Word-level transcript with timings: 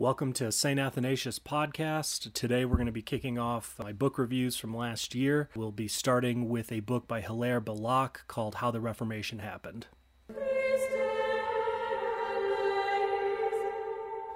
Welcome 0.00 0.32
to 0.32 0.50
St. 0.50 0.80
Athanasius 0.80 1.38
Podcast. 1.38 2.32
Today 2.32 2.64
we're 2.64 2.76
going 2.76 2.86
to 2.86 2.90
be 2.90 3.02
kicking 3.02 3.38
off 3.38 3.74
my 3.78 3.92
book 3.92 4.16
reviews 4.16 4.56
from 4.56 4.74
last 4.74 5.14
year. 5.14 5.50
We'll 5.54 5.72
be 5.72 5.88
starting 5.88 6.48
with 6.48 6.72
a 6.72 6.80
book 6.80 7.06
by 7.06 7.20
Hilaire 7.20 7.60
Belloc 7.60 8.26
called 8.26 8.54
How 8.54 8.70
the 8.70 8.80
Reformation 8.80 9.40
Happened. 9.40 9.88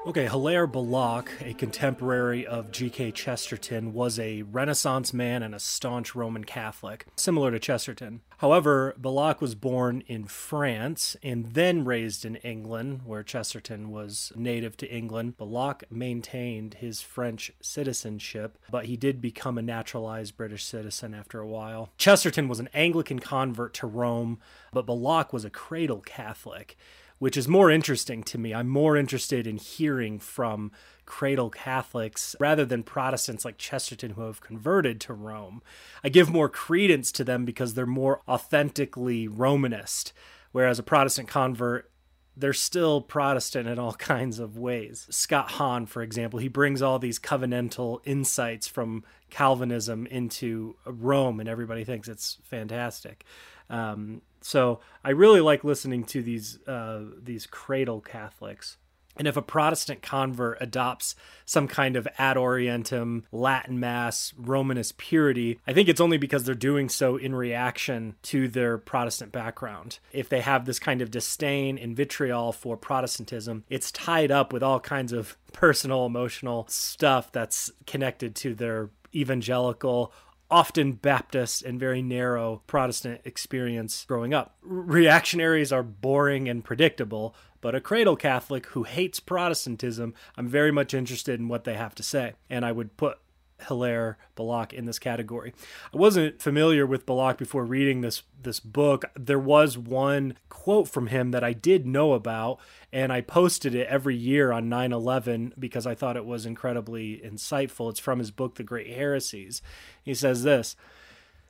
Okay, 0.06 0.28
Hilaire 0.28 0.66
Belloc, 0.66 1.30
a 1.40 1.54
contemporary 1.54 2.46
of 2.46 2.70
G.K. 2.70 3.12
Chesterton, 3.12 3.94
was 3.94 4.18
a 4.18 4.42
Renaissance 4.42 5.14
man 5.14 5.42
and 5.42 5.54
a 5.54 5.58
staunch 5.58 6.14
Roman 6.14 6.44
Catholic, 6.44 7.06
similar 7.16 7.50
to 7.50 7.58
Chesterton. 7.58 8.20
However, 8.36 8.94
Belloc 8.98 9.40
was 9.40 9.54
born 9.54 10.02
in 10.06 10.26
France 10.26 11.16
and 11.22 11.54
then 11.54 11.86
raised 11.86 12.26
in 12.26 12.36
England, 12.36 13.00
where 13.06 13.22
Chesterton 13.22 13.90
was 13.90 14.30
native 14.36 14.76
to 14.76 14.94
England. 14.94 15.38
Belloc 15.38 15.84
maintained 15.90 16.74
his 16.74 17.00
French 17.00 17.50
citizenship, 17.62 18.58
but 18.70 18.84
he 18.84 18.98
did 18.98 19.22
become 19.22 19.56
a 19.56 19.62
naturalized 19.62 20.36
British 20.36 20.66
citizen 20.66 21.14
after 21.14 21.40
a 21.40 21.48
while. 21.48 21.88
Chesterton 21.96 22.46
was 22.46 22.60
an 22.60 22.68
Anglican 22.74 23.20
convert 23.20 23.72
to 23.74 23.86
Rome, 23.86 24.38
but 24.70 24.84
Belloc 24.84 25.32
was 25.32 25.46
a 25.46 25.50
cradle 25.50 26.02
Catholic 26.02 26.76
which 27.24 27.38
is 27.38 27.48
more 27.48 27.70
interesting 27.70 28.22
to 28.22 28.36
me. 28.36 28.52
I'm 28.52 28.68
more 28.68 28.98
interested 28.98 29.46
in 29.46 29.56
hearing 29.56 30.18
from 30.18 30.70
cradle 31.06 31.48
Catholics 31.48 32.36
rather 32.38 32.66
than 32.66 32.82
Protestants 32.82 33.46
like 33.46 33.56
Chesterton 33.56 34.10
who 34.10 34.24
have 34.24 34.42
converted 34.42 35.00
to 35.00 35.14
Rome. 35.14 35.62
I 36.04 36.10
give 36.10 36.28
more 36.28 36.50
credence 36.50 37.10
to 37.12 37.24
them 37.24 37.46
because 37.46 37.72
they're 37.72 37.86
more 37.86 38.20
authentically 38.28 39.26
Romanist, 39.26 40.12
whereas 40.52 40.78
a 40.78 40.82
Protestant 40.82 41.26
convert 41.26 41.90
they're 42.36 42.52
still 42.52 43.00
Protestant 43.00 43.68
in 43.68 43.78
all 43.78 43.92
kinds 44.12 44.38
of 44.38 44.58
ways. 44.58 45.06
Scott 45.08 45.52
Hahn, 45.52 45.86
for 45.86 46.02
example, 46.02 46.40
he 46.40 46.48
brings 46.48 46.82
all 46.82 46.98
these 46.98 47.18
covenantal 47.18 48.00
insights 48.04 48.68
from 48.68 49.02
Calvinism 49.30 50.06
into 50.08 50.76
Rome, 50.84 51.40
and 51.40 51.48
everybody 51.48 51.84
thinks 51.84 52.06
it's 52.06 52.36
fantastic. 52.42 53.24
Um, 53.70 54.20
so 54.44 54.80
I 55.02 55.10
really 55.10 55.40
like 55.40 55.64
listening 55.64 56.04
to 56.04 56.22
these 56.22 56.58
uh, 56.68 57.00
these 57.18 57.46
cradle 57.46 58.02
Catholics. 58.02 58.76
And 59.16 59.26
if 59.26 59.36
a 59.36 59.42
Protestant 59.42 60.02
convert 60.02 60.58
adopts 60.60 61.14
some 61.46 61.66
kind 61.66 61.96
of 61.96 62.06
ad 62.18 62.36
orientem, 62.36 63.22
Latin 63.32 63.80
Mass, 63.80 64.34
Romanist 64.36 64.98
purity, 64.98 65.60
I 65.66 65.72
think 65.72 65.88
it's 65.88 66.00
only 66.00 66.18
because 66.18 66.44
they're 66.44 66.54
doing 66.56 66.88
so 66.88 67.16
in 67.16 67.34
reaction 67.34 68.16
to 68.24 68.48
their 68.48 68.76
Protestant 68.76 69.32
background. 69.32 69.98
If 70.12 70.28
they 70.28 70.40
have 70.40 70.66
this 70.66 70.80
kind 70.80 71.00
of 71.00 71.12
disdain 71.12 71.78
and 71.78 71.96
vitriol 71.96 72.52
for 72.52 72.76
Protestantism, 72.76 73.64
it's 73.70 73.92
tied 73.92 74.32
up 74.32 74.52
with 74.52 74.62
all 74.62 74.80
kinds 74.80 75.12
of 75.12 75.38
personal, 75.52 76.04
emotional 76.04 76.66
stuff 76.68 77.32
that's 77.32 77.70
connected 77.86 78.34
to 78.36 78.54
their 78.54 78.90
evangelical 79.14 80.12
often 80.50 80.92
Baptist 80.92 81.62
and 81.62 81.80
very 81.80 82.02
narrow 82.02 82.62
Protestant 82.66 83.20
experience 83.24 84.04
growing 84.06 84.34
up. 84.34 84.56
Reactionaries 84.62 85.72
are 85.72 85.82
boring 85.82 86.48
and 86.48 86.64
predictable, 86.64 87.34
but 87.60 87.74
a 87.74 87.80
cradle 87.80 88.16
Catholic 88.16 88.66
who 88.66 88.82
hates 88.82 89.20
Protestantism, 89.20 90.14
I'm 90.36 90.48
very 90.48 90.70
much 90.70 90.94
interested 90.94 91.40
in 91.40 91.48
what 91.48 91.64
they 91.64 91.74
have 91.74 91.94
to 91.96 92.02
say. 92.02 92.34
And 92.50 92.64
I 92.64 92.72
would 92.72 92.96
put 92.96 93.18
Hilaire 93.66 94.18
Belloc 94.34 94.72
in 94.72 94.84
this 94.84 94.98
category. 94.98 95.52
I 95.92 95.96
wasn't 95.96 96.40
familiar 96.40 96.86
with 96.86 97.06
Belloc 97.06 97.38
before 97.38 97.64
reading 97.64 98.00
this 98.00 98.22
this 98.42 98.60
book. 98.60 99.04
There 99.16 99.38
was 99.38 99.78
one 99.78 100.36
quote 100.48 100.88
from 100.88 101.06
him 101.08 101.30
that 101.30 101.42
I 101.42 101.52
did 101.52 101.86
know 101.86 102.12
about, 102.12 102.58
and 102.92 103.12
I 103.12 103.20
posted 103.20 103.74
it 103.74 103.88
every 103.88 104.16
year 104.16 104.52
on 104.52 104.68
9/11 104.68 105.52
because 105.58 105.86
I 105.86 105.94
thought 105.94 106.16
it 106.16 106.26
was 106.26 106.46
incredibly 106.46 107.20
insightful. 107.24 107.90
It's 107.90 108.00
from 108.00 108.18
his 108.18 108.30
book 108.30 108.56
The 108.56 108.62
Great 108.62 108.94
Heresies. 108.94 109.62
He 110.02 110.14
says 110.14 110.42
this: 110.42 110.76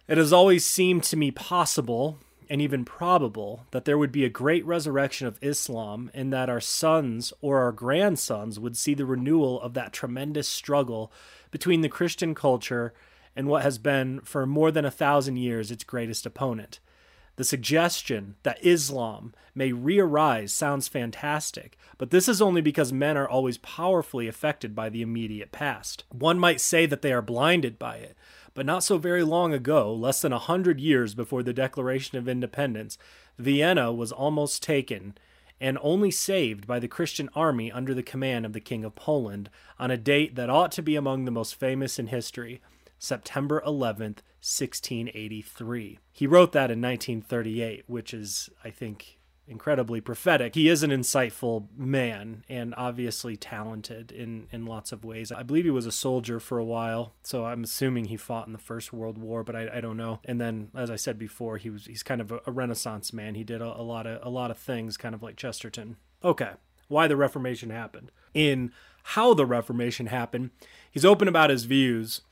"It 0.08 0.18
has 0.18 0.32
always 0.32 0.64
seemed 0.64 1.02
to 1.04 1.16
me 1.16 1.30
possible 1.30 2.18
and 2.50 2.60
even 2.60 2.84
probable 2.84 3.66
that 3.70 3.84
there 3.84 3.96
would 3.98 4.12
be 4.12 4.24
a 4.24 4.28
great 4.28 4.64
resurrection 4.66 5.27
of 5.27 5.39
Islam 5.42 6.10
and 6.12 6.33
that 6.33 6.50
our 6.50 6.60
sons 6.60 7.33
or 7.40 7.58
our 7.58 7.72
grandsons 7.72 8.60
would 8.60 8.77
see 8.77 8.94
the 8.94 9.06
renewal 9.06 9.60
of 9.60 9.74
that 9.74 9.92
tremendous 9.92 10.46
struggle 10.46 11.10
between 11.54 11.82
the 11.82 11.88
Christian 11.88 12.34
culture 12.34 12.92
and 13.36 13.46
what 13.46 13.62
has 13.62 13.78
been 13.78 14.18
for 14.22 14.44
more 14.44 14.72
than 14.72 14.84
a 14.84 14.90
thousand 14.90 15.36
years 15.36 15.70
its 15.70 15.84
greatest 15.84 16.26
opponent. 16.26 16.80
The 17.36 17.44
suggestion 17.44 18.34
that 18.42 18.58
Islam 18.66 19.32
may 19.54 19.70
re 19.70 20.00
arise 20.00 20.52
sounds 20.52 20.88
fantastic, 20.88 21.78
but 21.96 22.10
this 22.10 22.28
is 22.28 22.42
only 22.42 22.60
because 22.60 22.92
men 22.92 23.16
are 23.16 23.28
always 23.28 23.58
powerfully 23.58 24.26
affected 24.26 24.74
by 24.74 24.88
the 24.88 25.00
immediate 25.00 25.52
past. 25.52 26.02
One 26.10 26.40
might 26.40 26.60
say 26.60 26.86
that 26.86 27.02
they 27.02 27.12
are 27.12 27.22
blinded 27.22 27.78
by 27.78 27.98
it, 27.98 28.16
but 28.52 28.66
not 28.66 28.82
so 28.82 28.98
very 28.98 29.22
long 29.22 29.52
ago, 29.52 29.94
less 29.94 30.22
than 30.22 30.32
a 30.32 30.40
hundred 30.40 30.80
years 30.80 31.14
before 31.14 31.44
the 31.44 31.52
Declaration 31.52 32.18
of 32.18 32.28
Independence, 32.28 32.98
Vienna 33.38 33.92
was 33.92 34.10
almost 34.10 34.60
taken 34.60 35.16
and 35.60 35.78
only 35.82 36.10
saved 36.10 36.66
by 36.66 36.78
the 36.78 36.88
Christian 36.88 37.28
army 37.34 37.70
under 37.70 37.94
the 37.94 38.02
command 38.02 38.44
of 38.44 38.52
the 38.52 38.60
King 38.60 38.84
of 38.84 38.94
Poland 38.94 39.50
on 39.78 39.90
a 39.90 39.96
date 39.96 40.34
that 40.34 40.50
ought 40.50 40.72
to 40.72 40.82
be 40.82 40.96
among 40.96 41.24
the 41.24 41.30
most 41.30 41.54
famous 41.54 41.98
in 41.98 42.08
history 42.08 42.60
September 42.98 43.62
11th, 43.66 44.22
1683. 44.40 45.98
He 46.12 46.26
wrote 46.26 46.52
that 46.52 46.70
in 46.70 46.80
1938, 46.80 47.84
which 47.86 48.14
is, 48.14 48.48
I 48.62 48.70
think, 48.70 49.18
incredibly 49.46 50.00
prophetic. 50.00 50.55
He 50.55 50.68
is 50.68 50.82
an 50.82 50.90
insightful 50.90 51.68
man 51.77 52.44
and 52.48 52.74
obviously 52.77 53.36
talented 53.36 54.10
in, 54.10 54.46
in 54.50 54.66
lots 54.66 54.92
of 54.92 55.05
ways. 55.05 55.30
I 55.30 55.42
believe 55.42 55.64
he 55.64 55.70
was 55.70 55.86
a 55.86 55.92
soldier 55.92 56.40
for 56.40 56.58
a 56.58 56.64
while, 56.64 57.14
so 57.22 57.44
I'm 57.44 57.64
assuming 57.64 58.06
he 58.06 58.16
fought 58.16 58.46
in 58.46 58.52
the 58.52 58.58
First 58.58 58.92
World 58.92 59.18
War, 59.18 59.44
but 59.44 59.54
I, 59.54 59.68
I 59.74 59.80
don't 59.80 59.96
know. 59.96 60.20
And 60.24 60.40
then, 60.40 60.70
as 60.74 60.90
I 60.90 60.96
said 60.96 61.18
before, 61.18 61.58
he 61.58 61.70
was 61.70 61.86
he's 61.86 62.02
kind 62.02 62.20
of 62.20 62.33
a, 62.33 62.40
a 62.46 62.52
Renaissance 62.52 63.12
man. 63.12 63.34
He 63.34 63.44
did 63.44 63.60
a, 63.60 63.66
a 63.66 63.83
lot 63.83 64.06
of 64.06 64.24
a 64.24 64.30
lot 64.30 64.50
of 64.50 64.58
things, 64.58 64.96
kind 64.96 65.14
of 65.14 65.22
like 65.22 65.36
Chesterton. 65.36 65.96
Okay, 66.22 66.52
why 66.88 67.06
the 67.06 67.16
Reformation 67.16 67.70
happened. 67.70 68.10
In 68.33 68.72
how 69.08 69.34
the 69.34 69.46
Reformation 69.46 70.06
happened, 70.06 70.50
he's 70.90 71.04
open 71.04 71.28
about 71.28 71.50
his 71.50 71.64
views 71.64 72.22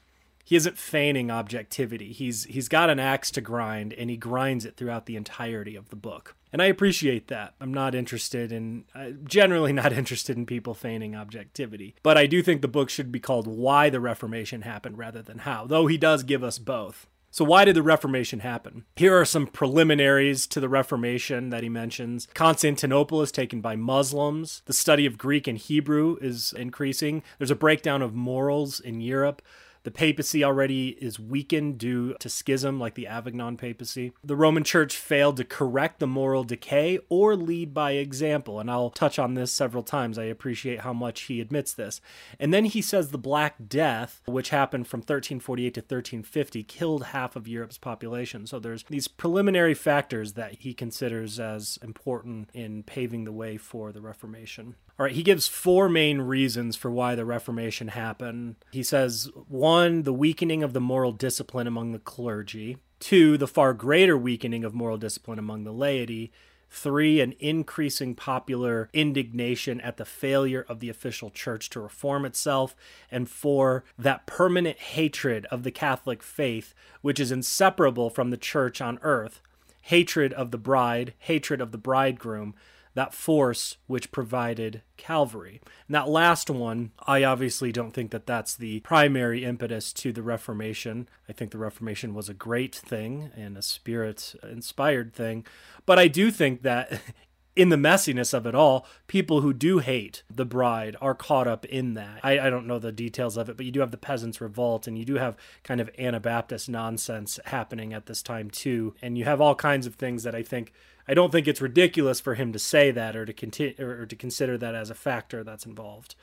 he 0.44 0.56
isn't 0.56 0.78
feigning 0.78 1.30
objectivity. 1.30 2.12
He's 2.12 2.44
he's 2.44 2.68
got 2.68 2.90
an 2.90 2.98
axe 2.98 3.30
to 3.32 3.40
grind 3.40 3.92
and 3.92 4.10
he 4.10 4.16
grinds 4.16 4.64
it 4.64 4.76
throughout 4.76 5.06
the 5.06 5.16
entirety 5.16 5.76
of 5.76 5.88
the 5.90 5.96
book. 5.96 6.34
And 6.52 6.60
I 6.60 6.66
appreciate 6.66 7.28
that. 7.28 7.54
I'm 7.60 7.72
not 7.72 7.94
interested 7.94 8.52
in 8.52 8.84
uh, 8.94 9.10
generally 9.24 9.72
not 9.72 9.92
interested 9.92 10.36
in 10.36 10.46
people 10.46 10.74
feigning 10.74 11.16
objectivity. 11.16 11.94
But 12.02 12.18
I 12.18 12.26
do 12.26 12.42
think 12.42 12.60
the 12.60 12.68
book 12.68 12.90
should 12.90 13.10
be 13.10 13.20
called 13.20 13.46
Why 13.46 13.88
the 13.90 14.00
Reformation 14.00 14.62
Happened 14.62 14.98
rather 14.98 15.22
than 15.22 15.38
How, 15.38 15.66
though 15.66 15.86
he 15.86 15.96
does 15.96 16.22
give 16.22 16.44
us 16.44 16.58
both. 16.58 17.06
So, 17.34 17.46
why 17.46 17.64
did 17.64 17.76
the 17.76 17.82
Reformation 17.82 18.40
happen? 18.40 18.84
Here 18.94 19.18
are 19.18 19.24
some 19.24 19.46
preliminaries 19.46 20.46
to 20.48 20.60
the 20.60 20.68
Reformation 20.68 21.48
that 21.48 21.62
he 21.62 21.70
mentions. 21.70 22.28
Constantinople 22.34 23.22
is 23.22 23.32
taken 23.32 23.62
by 23.62 23.74
Muslims. 23.74 24.60
The 24.66 24.74
study 24.74 25.06
of 25.06 25.16
Greek 25.16 25.48
and 25.48 25.56
Hebrew 25.56 26.18
is 26.20 26.52
increasing. 26.52 27.22
There's 27.38 27.50
a 27.50 27.56
breakdown 27.56 28.02
of 28.02 28.14
morals 28.14 28.80
in 28.80 29.00
Europe. 29.00 29.40
The 29.84 29.90
papacy 29.90 30.44
already 30.44 30.90
is 30.90 31.18
weakened 31.18 31.78
due 31.78 32.14
to 32.20 32.28
schism, 32.28 32.78
like 32.78 32.94
the 32.94 33.06
Avignon 33.06 33.56
papacy. 33.56 34.12
The 34.22 34.36
Roman 34.36 34.62
Church 34.62 34.96
failed 34.96 35.36
to 35.38 35.44
correct 35.44 35.98
the 35.98 36.06
moral 36.06 36.44
decay 36.44 37.00
or 37.08 37.34
lead 37.34 37.74
by 37.74 37.92
example. 37.92 38.60
And 38.60 38.70
I'll 38.70 38.90
touch 38.90 39.18
on 39.18 39.34
this 39.34 39.50
several 39.50 39.82
times. 39.82 40.18
I 40.18 40.24
appreciate 40.24 40.80
how 40.80 40.92
much 40.92 41.22
he 41.22 41.40
admits 41.40 41.72
this. 41.72 42.00
And 42.38 42.54
then 42.54 42.64
he 42.66 42.80
says 42.80 43.10
the 43.10 43.18
Black 43.18 43.56
Death, 43.68 44.22
which 44.26 44.50
happened 44.50 44.86
from 44.86 45.00
1348 45.00 45.74
to 45.74 45.80
1350, 45.80 46.62
killed 46.64 47.04
half 47.06 47.34
of 47.34 47.48
Europe's 47.48 47.78
population. 47.78 48.46
So 48.46 48.60
there's 48.60 48.84
these 48.84 49.08
preliminary 49.08 49.74
factors 49.74 50.34
that 50.34 50.60
he 50.60 50.74
considers 50.74 51.40
as 51.40 51.78
important 51.82 52.50
in 52.54 52.84
paving 52.84 53.24
the 53.24 53.32
way 53.32 53.56
for 53.56 53.90
the 53.90 54.00
Reformation. 54.00 54.76
All 54.98 55.06
right, 55.06 55.14
he 55.14 55.22
gives 55.22 55.48
four 55.48 55.88
main 55.88 56.20
reasons 56.20 56.76
for 56.76 56.90
why 56.90 57.14
the 57.14 57.24
Reformation 57.24 57.88
happened. 57.88 58.56
He 58.72 58.82
says 58.82 59.30
one, 59.48 60.02
the 60.02 60.12
weakening 60.12 60.62
of 60.62 60.74
the 60.74 60.80
moral 60.80 61.12
discipline 61.12 61.66
among 61.66 61.92
the 61.92 61.98
clergy, 61.98 62.76
two, 63.00 63.38
the 63.38 63.48
far 63.48 63.72
greater 63.72 64.18
weakening 64.18 64.64
of 64.64 64.74
moral 64.74 64.98
discipline 64.98 65.38
among 65.38 65.64
the 65.64 65.72
laity, 65.72 66.30
three, 66.70 67.20
an 67.20 67.34
increasing 67.38 68.14
popular 68.14 68.90
indignation 68.92 69.80
at 69.80 69.96
the 69.96 70.04
failure 70.04 70.64
of 70.68 70.80
the 70.80 70.88
official 70.88 71.30
church 71.30 71.70
to 71.70 71.80
reform 71.80 72.24
itself, 72.24 72.76
and 73.10 73.30
four, 73.30 73.84
that 73.98 74.26
permanent 74.26 74.78
hatred 74.78 75.46
of 75.46 75.62
the 75.62 75.70
Catholic 75.70 76.22
faith, 76.22 76.74
which 77.00 77.18
is 77.18 77.32
inseparable 77.32 78.08
from 78.08 78.30
the 78.30 78.36
church 78.36 78.80
on 78.80 78.98
earth, 79.02 79.40
hatred 79.82 80.32
of 80.32 80.50
the 80.50 80.58
bride, 80.58 81.14
hatred 81.18 81.60
of 81.60 81.72
the 81.72 81.78
bridegroom 81.78 82.54
that 82.94 83.14
force 83.14 83.78
which 83.86 84.12
provided 84.12 84.82
Calvary. 84.96 85.60
And 85.86 85.94
that 85.94 86.08
last 86.08 86.50
one, 86.50 86.92
I 87.06 87.24
obviously 87.24 87.72
don't 87.72 87.92
think 87.92 88.10
that 88.10 88.26
that's 88.26 88.54
the 88.54 88.80
primary 88.80 89.44
impetus 89.44 89.92
to 89.94 90.12
the 90.12 90.22
Reformation. 90.22 91.08
I 91.28 91.32
think 91.32 91.50
the 91.50 91.58
Reformation 91.58 92.14
was 92.14 92.28
a 92.28 92.34
great 92.34 92.74
thing 92.74 93.30
and 93.36 93.56
a 93.56 93.62
spirit 93.62 94.34
inspired 94.42 95.14
thing. 95.14 95.46
But 95.86 95.98
I 95.98 96.08
do 96.08 96.30
think 96.30 96.62
that 96.62 97.00
in 97.56 97.68
the 97.68 97.76
messiness 97.76 98.32
of 98.32 98.46
it 98.46 98.54
all, 98.54 98.86
people 99.06 99.42
who 99.42 99.52
do 99.52 99.78
hate 99.78 100.22
the 100.30 100.44
bride 100.44 100.96
are 101.00 101.14
caught 101.14 101.46
up 101.46 101.64
in 101.66 101.94
that. 101.94 102.20
I, 102.22 102.38
I, 102.38 102.50
don't 102.50 102.66
know 102.66 102.78
the 102.78 102.92
details 102.92 103.36
of 103.36 103.50
it, 103.50 103.56
but 103.58 103.66
you 103.66 103.72
do 103.72 103.80
have 103.80 103.90
the 103.90 103.98
peasants' 103.98 104.40
revolt 104.40 104.86
and 104.86 104.98
you 104.98 105.04
do 105.04 105.16
have 105.16 105.36
kind 105.62 105.80
of 105.80 105.90
Anabaptist 105.98 106.70
nonsense 106.70 107.38
happening 107.46 107.92
at 107.92 108.06
this 108.06 108.22
time 108.22 108.50
too. 108.50 108.94
And 109.02 109.18
you 109.18 109.24
have 109.24 109.40
all 109.40 109.54
kinds 109.54 109.86
of 109.86 109.96
things 109.96 110.22
that 110.22 110.34
I 110.34 110.42
think 110.42 110.72
I 111.08 111.14
don't 111.14 111.32
think 111.32 111.48
it's 111.48 111.60
ridiculous 111.60 112.20
for 112.20 112.34
him 112.34 112.52
to 112.52 112.58
say 112.58 112.90
that 112.90 113.16
or 113.16 113.24
to 113.26 113.32
continue 113.32 113.74
or 113.78 114.06
to 114.06 114.16
consider 114.16 114.56
that 114.58 114.74
as 114.74 114.90
a 114.90 114.94
factor 114.94 115.42
that's 115.42 115.66
involved. 115.66 116.14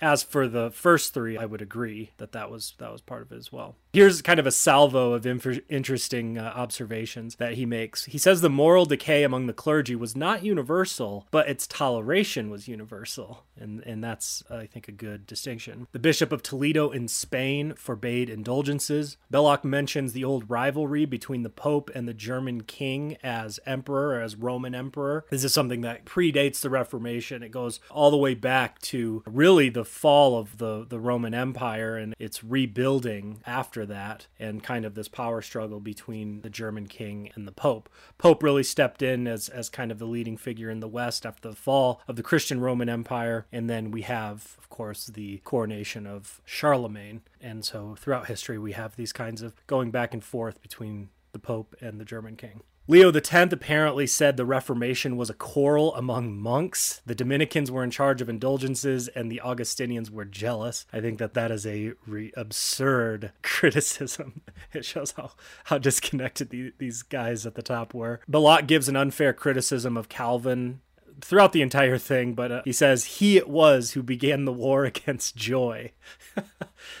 As 0.00 0.22
for 0.22 0.48
the 0.48 0.70
first 0.70 1.14
three, 1.14 1.36
I 1.38 1.44
would 1.44 1.62
agree 1.62 2.10
that 2.18 2.32
that 2.32 2.50
was 2.50 2.74
that 2.78 2.92
was 2.92 3.00
part 3.00 3.22
of 3.22 3.32
it 3.32 3.36
as 3.36 3.52
well. 3.52 3.76
Here's 3.92 4.22
kind 4.22 4.40
of 4.40 4.46
a 4.46 4.50
salvo 4.50 5.12
of 5.12 5.24
inf- 5.24 5.60
interesting 5.68 6.36
uh, 6.36 6.52
observations 6.56 7.36
that 7.36 7.54
he 7.54 7.64
makes. 7.64 8.06
He 8.06 8.18
says 8.18 8.40
the 8.40 8.50
moral 8.50 8.86
decay 8.86 9.22
among 9.22 9.46
the 9.46 9.52
clergy 9.52 9.94
was 9.94 10.16
not 10.16 10.42
universal, 10.44 11.28
but 11.30 11.48
its 11.48 11.66
toleration 11.66 12.50
was 12.50 12.66
universal, 12.66 13.44
and 13.56 13.80
and 13.84 14.02
that's 14.02 14.42
I 14.50 14.66
think 14.66 14.88
a 14.88 14.92
good 14.92 15.26
distinction. 15.26 15.86
The 15.92 15.98
Bishop 15.98 16.32
of 16.32 16.42
Toledo 16.42 16.90
in 16.90 17.08
Spain 17.08 17.74
forbade 17.76 18.28
indulgences. 18.28 19.16
Belloc 19.30 19.64
mentions 19.64 20.12
the 20.12 20.24
old 20.24 20.50
rivalry 20.50 21.04
between 21.04 21.42
the 21.42 21.50
Pope 21.50 21.90
and 21.94 22.08
the 22.08 22.14
German 22.14 22.62
king 22.62 23.16
as 23.22 23.60
emperor, 23.64 24.20
as 24.20 24.36
Roman 24.36 24.74
emperor. 24.74 25.24
This 25.30 25.44
is 25.44 25.54
something 25.54 25.82
that 25.82 26.04
predates 26.04 26.60
the 26.60 26.70
Reformation. 26.70 27.42
It 27.42 27.50
goes 27.50 27.80
all 27.90 28.10
the 28.10 28.16
way 28.16 28.34
back 28.34 28.80
to 28.80 29.22
really 29.26 29.68
the 29.68 29.83
fall 29.84 30.38
of 30.38 30.58
the 30.58 30.86
the 30.88 30.98
Roman 30.98 31.34
Empire 31.34 31.96
and 31.96 32.14
its 32.18 32.42
rebuilding 32.42 33.40
after 33.46 33.86
that 33.86 34.26
and 34.38 34.62
kind 34.62 34.84
of 34.84 34.94
this 34.94 35.08
power 35.08 35.42
struggle 35.42 35.80
between 35.80 36.42
the 36.42 36.50
German 36.50 36.86
king 36.86 37.30
and 37.34 37.46
the 37.46 37.52
Pope. 37.52 37.88
Pope 38.18 38.42
really 38.42 38.62
stepped 38.62 39.02
in 39.02 39.26
as, 39.26 39.48
as 39.48 39.68
kind 39.68 39.90
of 39.90 39.98
the 39.98 40.06
leading 40.06 40.36
figure 40.36 40.70
in 40.70 40.80
the 40.80 40.88
West 40.88 41.24
after 41.26 41.48
the 41.48 41.56
fall 41.56 42.00
of 42.08 42.16
the 42.16 42.22
Christian 42.22 42.60
Roman 42.60 42.88
Empire. 42.88 43.46
And 43.52 43.68
then 43.68 43.90
we 43.90 44.02
have, 44.02 44.56
of 44.58 44.68
course, 44.68 45.06
the 45.06 45.38
coronation 45.38 46.06
of 46.06 46.40
Charlemagne. 46.44 47.22
And 47.40 47.64
so 47.64 47.96
throughout 47.98 48.26
history, 48.26 48.58
we 48.58 48.72
have 48.72 48.96
these 48.96 49.12
kinds 49.12 49.42
of 49.42 49.54
going 49.66 49.90
back 49.90 50.12
and 50.12 50.24
forth 50.24 50.60
between 50.62 51.10
the 51.32 51.38
Pope 51.38 51.74
and 51.80 52.00
the 52.00 52.04
German 52.04 52.36
king. 52.36 52.62
Leo 52.86 53.10
X 53.10 53.32
apparently 53.32 54.06
said 54.06 54.36
the 54.36 54.44
Reformation 54.44 55.16
was 55.16 55.30
a 55.30 55.34
quarrel 55.34 55.94
among 55.94 56.36
monks. 56.36 57.00
The 57.06 57.14
Dominicans 57.14 57.70
were 57.70 57.82
in 57.82 57.90
charge 57.90 58.20
of 58.20 58.28
indulgences 58.28 59.08
and 59.08 59.32
the 59.32 59.40
Augustinians 59.40 60.10
were 60.10 60.26
jealous. 60.26 60.84
I 60.92 61.00
think 61.00 61.18
that 61.18 61.32
that 61.32 61.50
is 61.50 61.66
a 61.66 61.94
re- 62.06 62.32
absurd 62.36 63.32
criticism. 63.42 64.42
It 64.74 64.84
shows 64.84 65.12
how, 65.12 65.30
how 65.64 65.78
disconnected 65.78 66.50
the, 66.50 66.72
these 66.78 67.02
guys 67.02 67.46
at 67.46 67.54
the 67.54 67.62
top 67.62 67.94
were. 67.94 68.20
Belloc 68.28 68.66
gives 68.66 68.88
an 68.88 68.96
unfair 68.96 69.32
criticism 69.32 69.96
of 69.96 70.08
Calvin 70.08 70.80
throughout 71.20 71.52
the 71.52 71.62
entire 71.62 71.96
thing, 71.96 72.34
but 72.34 72.50
uh, 72.50 72.62
he 72.64 72.72
says 72.72 73.04
he 73.04 73.36
it 73.36 73.48
was 73.48 73.92
who 73.92 74.02
began 74.02 74.44
the 74.44 74.52
war 74.52 74.84
against 74.84 75.36
joy. 75.36 75.92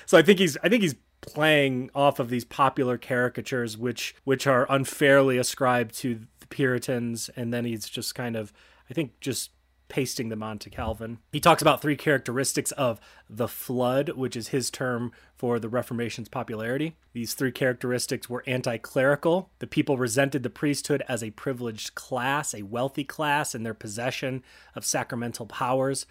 so 0.06 0.16
I 0.16 0.22
think 0.22 0.38
he's 0.38 0.56
I 0.62 0.68
think 0.68 0.82
he's 0.82 0.94
playing 1.26 1.90
off 1.94 2.18
of 2.18 2.30
these 2.30 2.44
popular 2.44 2.98
caricatures 2.98 3.76
which 3.76 4.14
which 4.24 4.46
are 4.46 4.66
unfairly 4.68 5.38
ascribed 5.38 5.94
to 5.96 6.20
the 6.40 6.46
Puritans 6.46 7.30
and 7.36 7.52
then 7.52 7.64
he's 7.64 7.88
just 7.88 8.14
kind 8.14 8.36
of 8.36 8.52
I 8.90 8.94
think 8.94 9.18
just 9.20 9.50
pasting 9.88 10.28
them 10.28 10.42
onto 10.42 10.70
Calvin. 10.70 11.18
He 11.32 11.40
talks 11.40 11.62
about 11.62 11.82
three 11.82 11.96
characteristics 11.96 12.72
of 12.72 13.00
the 13.28 13.48
flood, 13.48 14.10
which 14.10 14.34
is 14.34 14.48
his 14.48 14.70
term 14.70 15.12
for 15.36 15.58
the 15.58 15.68
Reformation's 15.68 16.28
popularity. 16.28 16.96
These 17.12 17.34
three 17.34 17.52
characteristics 17.52 18.28
were 18.28 18.42
anti 18.46 18.78
clerical. 18.78 19.50
The 19.58 19.66
people 19.66 19.96
resented 19.96 20.42
the 20.42 20.50
priesthood 20.50 21.02
as 21.08 21.22
a 21.22 21.30
privileged 21.30 21.94
class, 21.94 22.54
a 22.54 22.62
wealthy 22.62 23.04
class 23.04 23.54
in 23.54 23.62
their 23.62 23.74
possession 23.74 24.42
of 24.74 24.84
sacramental 24.84 25.46
powers 25.46 26.06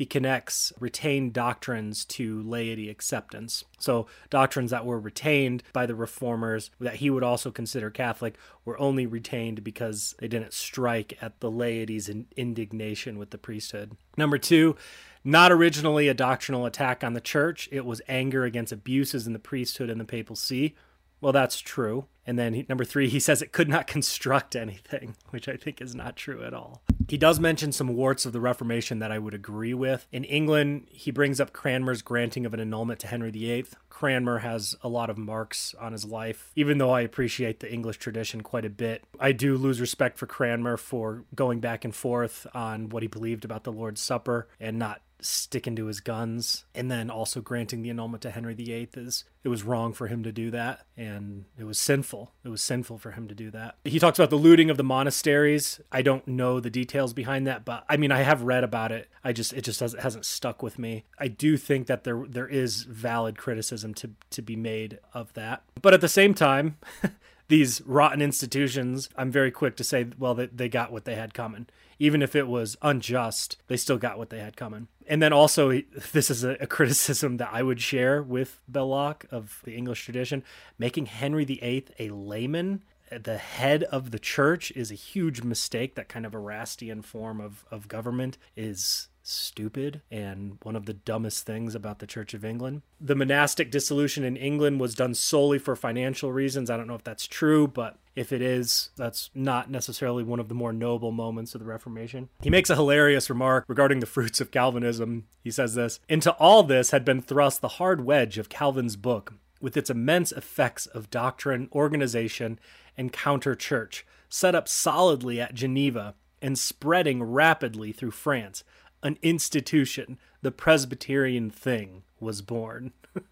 he 0.00 0.06
connects 0.06 0.72
retained 0.80 1.34
doctrines 1.34 2.06
to 2.06 2.42
laity 2.44 2.88
acceptance. 2.88 3.64
So, 3.78 4.06
doctrines 4.30 4.70
that 4.70 4.86
were 4.86 4.98
retained 4.98 5.62
by 5.74 5.84
the 5.84 5.94
reformers 5.94 6.70
that 6.80 6.94
he 6.94 7.10
would 7.10 7.22
also 7.22 7.50
consider 7.50 7.90
Catholic 7.90 8.38
were 8.64 8.80
only 8.80 9.04
retained 9.04 9.62
because 9.62 10.14
they 10.18 10.26
didn't 10.26 10.54
strike 10.54 11.18
at 11.20 11.40
the 11.40 11.50
laity's 11.50 12.08
indignation 12.08 13.18
with 13.18 13.28
the 13.28 13.36
priesthood. 13.36 13.94
Number 14.16 14.38
two, 14.38 14.74
not 15.22 15.52
originally 15.52 16.08
a 16.08 16.14
doctrinal 16.14 16.64
attack 16.64 17.04
on 17.04 17.12
the 17.12 17.20
church, 17.20 17.68
it 17.70 17.84
was 17.84 18.00
anger 18.08 18.44
against 18.44 18.72
abuses 18.72 19.26
in 19.26 19.34
the 19.34 19.38
priesthood 19.38 19.90
and 19.90 20.00
the 20.00 20.06
papal 20.06 20.34
see. 20.34 20.74
Well, 21.20 21.34
that's 21.34 21.60
true. 21.60 22.06
And 22.26 22.38
then 22.38 22.54
he, 22.54 22.64
number 22.70 22.86
three, 22.86 23.10
he 23.10 23.20
says 23.20 23.42
it 23.42 23.52
could 23.52 23.68
not 23.68 23.86
construct 23.86 24.56
anything, 24.56 25.16
which 25.28 25.46
I 25.46 25.58
think 25.58 25.82
is 25.82 25.94
not 25.94 26.16
true 26.16 26.42
at 26.42 26.54
all. 26.54 26.80
He 27.10 27.18
does 27.18 27.40
mention 27.40 27.72
some 27.72 27.88
warts 27.88 28.24
of 28.24 28.32
the 28.32 28.40
Reformation 28.40 29.00
that 29.00 29.10
I 29.10 29.18
would 29.18 29.34
agree 29.34 29.74
with. 29.74 30.06
In 30.12 30.22
England, 30.22 30.86
he 30.92 31.10
brings 31.10 31.40
up 31.40 31.52
Cranmer's 31.52 32.02
granting 32.02 32.46
of 32.46 32.54
an 32.54 32.60
annulment 32.60 33.00
to 33.00 33.08
Henry 33.08 33.32
VIII. 33.32 33.66
Cranmer 33.88 34.38
has 34.38 34.76
a 34.80 34.88
lot 34.88 35.10
of 35.10 35.18
marks 35.18 35.74
on 35.80 35.90
his 35.90 36.04
life. 36.04 36.52
Even 36.54 36.78
though 36.78 36.92
I 36.92 37.00
appreciate 37.00 37.58
the 37.58 37.72
English 37.72 37.96
tradition 37.96 38.42
quite 38.42 38.64
a 38.64 38.70
bit, 38.70 39.02
I 39.18 39.32
do 39.32 39.56
lose 39.56 39.80
respect 39.80 40.18
for 40.18 40.26
Cranmer 40.26 40.76
for 40.76 41.24
going 41.34 41.58
back 41.58 41.84
and 41.84 41.92
forth 41.92 42.46
on 42.54 42.90
what 42.90 43.02
he 43.02 43.08
believed 43.08 43.44
about 43.44 43.64
the 43.64 43.72
Lord's 43.72 44.00
Supper 44.00 44.46
and 44.60 44.78
not 44.78 45.02
sticking 45.24 45.76
to 45.76 45.86
his 45.86 46.00
guns 46.00 46.64
and 46.74 46.90
then 46.90 47.10
also 47.10 47.40
granting 47.40 47.82
the 47.82 47.90
annulment 47.90 48.22
to 48.22 48.30
Henry 48.30 48.54
VIII 48.54 48.88
is 48.96 49.24
it 49.42 49.48
was 49.48 49.62
wrong 49.62 49.92
for 49.92 50.06
him 50.06 50.22
to 50.22 50.32
do 50.32 50.50
that 50.50 50.86
and 50.96 51.44
it 51.58 51.64
was 51.64 51.78
sinful. 51.78 52.32
It 52.44 52.48
was 52.48 52.62
sinful 52.62 52.98
for 52.98 53.12
him 53.12 53.28
to 53.28 53.34
do 53.34 53.50
that. 53.50 53.76
He 53.84 53.98
talks 53.98 54.18
about 54.18 54.30
the 54.30 54.36
looting 54.36 54.70
of 54.70 54.76
the 54.76 54.84
monasteries. 54.84 55.80
I 55.90 56.02
don't 56.02 56.26
know 56.28 56.60
the 56.60 56.70
details 56.70 57.12
behind 57.12 57.46
that, 57.46 57.64
but 57.64 57.84
I 57.88 57.96
mean 57.96 58.12
I 58.12 58.22
have 58.22 58.42
read 58.42 58.64
about 58.64 58.92
it. 58.92 59.08
I 59.24 59.32
just 59.32 59.52
it 59.52 59.62
just 59.62 59.80
hasn't, 59.80 60.02
hasn't 60.02 60.24
stuck 60.24 60.62
with 60.62 60.78
me. 60.78 61.04
I 61.18 61.28
do 61.28 61.56
think 61.56 61.86
that 61.86 62.04
there 62.04 62.24
there 62.28 62.48
is 62.48 62.82
valid 62.84 63.38
criticism 63.38 63.94
to 63.94 64.10
to 64.30 64.42
be 64.42 64.56
made 64.56 64.98
of 65.14 65.32
that. 65.34 65.62
But 65.80 65.94
at 65.94 66.00
the 66.00 66.08
same 66.08 66.34
time, 66.34 66.76
these 67.50 67.82
rotten 67.82 68.22
institutions, 68.22 69.10
I'm 69.16 69.30
very 69.30 69.50
quick 69.50 69.76
to 69.76 69.84
say, 69.84 70.06
well, 70.18 70.34
they, 70.34 70.46
they 70.46 70.68
got 70.68 70.92
what 70.92 71.04
they 71.04 71.16
had 71.16 71.34
coming. 71.34 71.66
Even 71.98 72.22
if 72.22 72.34
it 72.34 72.48
was 72.48 72.76
unjust, 72.80 73.58
they 73.66 73.76
still 73.76 73.98
got 73.98 74.16
what 74.16 74.30
they 74.30 74.38
had 74.38 74.56
coming. 74.56 74.88
And 75.06 75.20
then 75.20 75.32
also, 75.32 75.70
this 76.12 76.30
is 76.30 76.44
a, 76.44 76.56
a 76.60 76.66
criticism 76.66 77.36
that 77.36 77.50
I 77.52 77.62
would 77.62 77.80
share 77.80 78.22
with 78.22 78.60
Belloc 78.68 79.26
of 79.30 79.60
the 79.64 79.76
English 79.76 80.04
tradition. 80.04 80.42
Making 80.78 81.06
Henry 81.06 81.44
VIII 81.44 81.86
a 81.98 82.08
layman 82.10 82.82
the 83.10 83.38
head 83.38 83.82
of 83.84 84.12
the 84.12 84.20
church 84.20 84.70
is 84.76 84.92
a 84.92 84.94
huge 84.94 85.42
mistake. 85.42 85.96
That 85.96 86.08
kind 86.08 86.24
of 86.24 86.32
Erastian 86.32 87.02
form 87.02 87.40
of, 87.40 87.64
of 87.70 87.88
government 87.88 88.38
is 88.56 89.08
stupid 89.30 90.02
and 90.10 90.58
one 90.62 90.76
of 90.76 90.86
the 90.86 90.92
dumbest 90.92 91.46
things 91.46 91.74
about 91.74 91.98
the 91.98 92.06
Church 92.06 92.34
of 92.34 92.44
England. 92.44 92.82
The 93.00 93.14
monastic 93.14 93.70
dissolution 93.70 94.24
in 94.24 94.36
England 94.36 94.80
was 94.80 94.94
done 94.94 95.14
solely 95.14 95.58
for 95.58 95.76
financial 95.76 96.32
reasons. 96.32 96.70
I 96.70 96.76
don't 96.76 96.86
know 96.86 96.94
if 96.94 97.04
that's 97.04 97.26
true, 97.26 97.66
but 97.68 97.98
if 98.16 98.32
it 98.32 98.42
is, 98.42 98.90
that's 98.96 99.30
not 99.34 99.70
necessarily 99.70 100.22
one 100.22 100.40
of 100.40 100.48
the 100.48 100.54
more 100.54 100.72
noble 100.72 101.12
moments 101.12 101.54
of 101.54 101.60
the 101.60 101.66
Reformation. 101.66 102.28
He 102.42 102.50
makes 102.50 102.70
a 102.70 102.74
hilarious 102.74 103.30
remark 103.30 103.64
regarding 103.68 104.00
the 104.00 104.06
fruits 104.06 104.40
of 104.40 104.50
Calvinism. 104.50 105.26
He 105.42 105.50
says 105.50 105.74
this 105.74 106.00
Into 106.08 106.32
all 106.32 106.62
this 106.62 106.90
had 106.90 107.04
been 107.04 107.22
thrust 107.22 107.60
the 107.60 107.68
hard 107.68 108.04
wedge 108.04 108.38
of 108.38 108.48
Calvin's 108.48 108.96
book, 108.96 109.34
with 109.60 109.76
its 109.76 109.90
immense 109.90 110.32
effects 110.32 110.86
of 110.86 111.10
doctrine, 111.10 111.68
organization, 111.72 112.58
and 112.96 113.12
counter 113.12 113.54
church, 113.54 114.04
set 114.28 114.54
up 114.54 114.68
solidly 114.68 115.40
at 115.40 115.54
Geneva 115.54 116.14
and 116.42 116.58
spreading 116.58 117.22
rapidly 117.22 117.92
through 117.92 118.10
France 118.10 118.64
an 119.02 119.18
institution, 119.22 120.18
the 120.42 120.52
Presbyterian 120.52 121.50
thing, 121.50 122.02
was 122.18 122.42
born. 122.42 122.92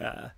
uh, 0.00 0.28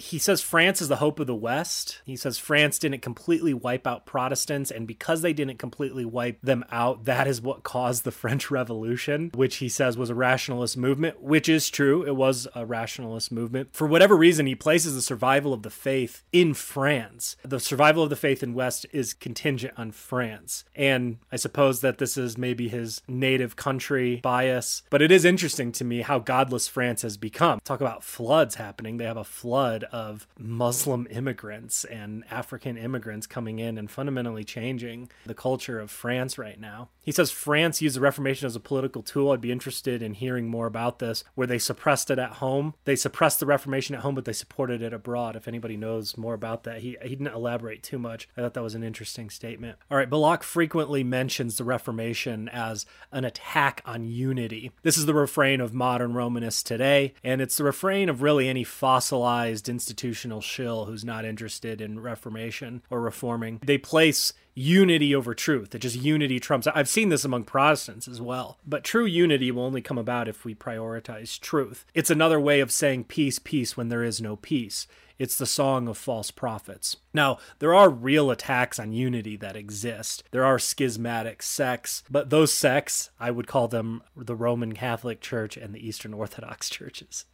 he 0.00 0.18
says 0.18 0.40
France 0.40 0.80
is 0.80 0.88
the 0.88 0.96
hope 0.96 1.20
of 1.20 1.26
the 1.26 1.34
West. 1.34 2.00
He 2.04 2.16
says 2.16 2.38
France 2.38 2.78
didn't 2.78 3.02
completely 3.02 3.52
wipe 3.52 3.86
out 3.86 4.06
Protestants, 4.06 4.70
and 4.70 4.86
because 4.86 5.20
they 5.20 5.32
didn't 5.32 5.58
completely 5.58 6.04
wipe 6.04 6.40
them 6.40 6.64
out, 6.70 7.04
that 7.04 7.26
is 7.26 7.42
what 7.42 7.62
caused 7.62 8.04
the 8.04 8.10
French 8.20 8.50
Revolution, 8.50 9.30
which 9.34 9.56
he 9.56 9.68
says 9.68 9.98
was 9.98 10.10
a 10.10 10.14
rationalist 10.14 10.76
movement, 10.76 11.22
which 11.22 11.48
is 11.48 11.68
true. 11.68 12.02
It 12.02 12.16
was 12.16 12.48
a 12.54 12.64
rationalist 12.64 13.30
movement. 13.30 13.70
For 13.72 13.86
whatever 13.86 14.16
reason, 14.16 14.46
he 14.46 14.54
places 14.54 14.94
the 14.94 15.02
survival 15.02 15.52
of 15.52 15.62
the 15.62 15.70
faith 15.70 16.24
in 16.32 16.54
France. 16.54 17.36
The 17.42 17.60
survival 17.60 18.02
of 18.02 18.10
the 18.10 18.16
faith 18.16 18.42
in 18.42 18.54
West 18.54 18.86
is 18.92 19.12
contingent 19.12 19.74
on 19.76 19.92
France. 19.92 20.64
And 20.74 21.18
I 21.30 21.36
suppose 21.36 21.80
that 21.80 21.98
this 21.98 22.16
is 22.16 22.38
maybe 22.38 22.68
his 22.68 23.02
native 23.06 23.56
country 23.56 24.20
bias, 24.22 24.82
but 24.88 25.02
it 25.02 25.12
is 25.12 25.24
interesting 25.24 25.72
to 25.72 25.84
me 25.84 26.00
how 26.00 26.18
godless 26.18 26.68
France 26.68 27.02
has 27.02 27.18
become. 27.18 27.60
Talk 27.64 27.80
about 27.82 28.02
floods 28.02 28.54
happening. 28.54 28.96
They 28.96 29.04
have 29.04 29.16
a 29.16 29.24
flood 29.24 29.84
of 29.92 30.26
Muslim 30.38 31.06
immigrants 31.10 31.84
and 31.84 32.24
African 32.30 32.76
immigrants 32.76 33.26
coming 33.26 33.58
in 33.58 33.78
and 33.78 33.90
fundamentally 33.90 34.44
changing 34.44 35.10
the 35.26 35.34
culture 35.34 35.78
of 35.78 35.90
France 35.90 36.38
right 36.38 36.58
now. 36.58 36.88
He 37.02 37.12
says 37.12 37.30
France 37.30 37.82
used 37.82 37.96
the 37.96 38.00
Reformation 38.00 38.46
as 38.46 38.56
a 38.56 38.60
political 38.60 39.02
tool. 39.02 39.30
I'd 39.30 39.40
be 39.40 39.52
interested 39.52 40.02
in 40.02 40.14
hearing 40.14 40.48
more 40.48 40.66
about 40.66 40.98
this, 40.98 41.24
where 41.34 41.46
they 41.46 41.58
suppressed 41.58 42.10
it 42.10 42.18
at 42.18 42.34
home. 42.34 42.74
They 42.84 42.96
suppressed 42.96 43.40
the 43.40 43.46
Reformation 43.46 43.94
at 43.94 44.02
home, 44.02 44.14
but 44.14 44.24
they 44.24 44.32
supported 44.32 44.82
it 44.82 44.92
abroad. 44.92 45.36
If 45.36 45.48
anybody 45.48 45.76
knows 45.76 46.16
more 46.16 46.34
about 46.34 46.64
that, 46.64 46.80
he, 46.80 46.96
he 47.02 47.10
didn't 47.10 47.28
elaborate 47.28 47.82
too 47.82 47.98
much. 47.98 48.28
I 48.36 48.42
thought 48.42 48.54
that 48.54 48.62
was 48.62 48.74
an 48.74 48.84
interesting 48.84 49.30
statement. 49.30 49.78
All 49.90 49.96
right, 49.96 50.10
Belloc 50.10 50.42
frequently 50.42 51.02
mentions 51.02 51.56
the 51.56 51.64
Reformation 51.64 52.48
as 52.48 52.86
an 53.12 53.24
attack 53.24 53.82
on 53.84 54.04
unity. 54.04 54.70
This 54.82 54.96
is 54.96 55.06
the 55.06 55.14
refrain 55.14 55.60
of 55.60 55.74
modern 55.74 56.14
Romanists 56.14 56.62
today, 56.62 57.14
and 57.24 57.40
it's 57.40 57.56
the 57.56 57.64
refrain 57.64 58.08
of 58.08 58.22
really 58.22 58.48
any 58.48 58.64
fossilized 58.64 59.68
institutional 59.80 60.42
shill 60.42 60.84
who's 60.84 61.06
not 61.06 61.24
interested 61.24 61.80
in 61.80 62.00
Reformation 62.00 62.82
or 62.90 63.00
reforming. 63.00 63.60
They 63.64 63.78
place 63.78 64.34
unity 64.54 65.14
over 65.14 65.32
truth. 65.32 65.70
That 65.70 65.78
just 65.78 65.96
unity 65.96 66.38
trumps. 66.38 66.66
I've 66.66 66.88
seen 66.88 67.08
this 67.08 67.24
among 67.24 67.44
Protestants 67.44 68.06
as 68.06 68.20
well. 68.20 68.58
But 68.66 68.84
true 68.84 69.06
unity 69.06 69.50
will 69.50 69.62
only 69.62 69.80
come 69.80 69.96
about 69.96 70.28
if 70.28 70.44
we 70.44 70.54
prioritize 70.54 71.40
truth. 71.40 71.86
It's 71.94 72.10
another 72.10 72.38
way 72.38 72.60
of 72.60 72.70
saying 72.70 73.04
peace, 73.04 73.38
peace 73.38 73.74
when 73.74 73.88
there 73.88 74.04
is 74.04 74.20
no 74.20 74.36
peace. 74.36 74.86
It's 75.18 75.38
the 75.38 75.46
song 75.46 75.88
of 75.88 75.96
false 75.96 76.30
prophets. 76.30 76.96
Now, 77.14 77.38
there 77.58 77.74
are 77.74 77.88
real 77.88 78.30
attacks 78.30 78.78
on 78.78 78.92
unity 78.92 79.36
that 79.36 79.56
exist. 79.56 80.24
There 80.30 80.44
are 80.44 80.58
schismatic 80.58 81.42
sects, 81.42 82.02
but 82.10 82.28
those 82.28 82.52
sects, 82.52 83.10
I 83.18 83.30
would 83.30 83.46
call 83.46 83.68
them 83.68 84.02
the 84.14 84.36
Roman 84.36 84.74
Catholic 84.74 85.22
Church 85.22 85.56
and 85.56 85.74
the 85.74 85.86
Eastern 85.86 86.12
Orthodox 86.12 86.68
churches. 86.70 87.24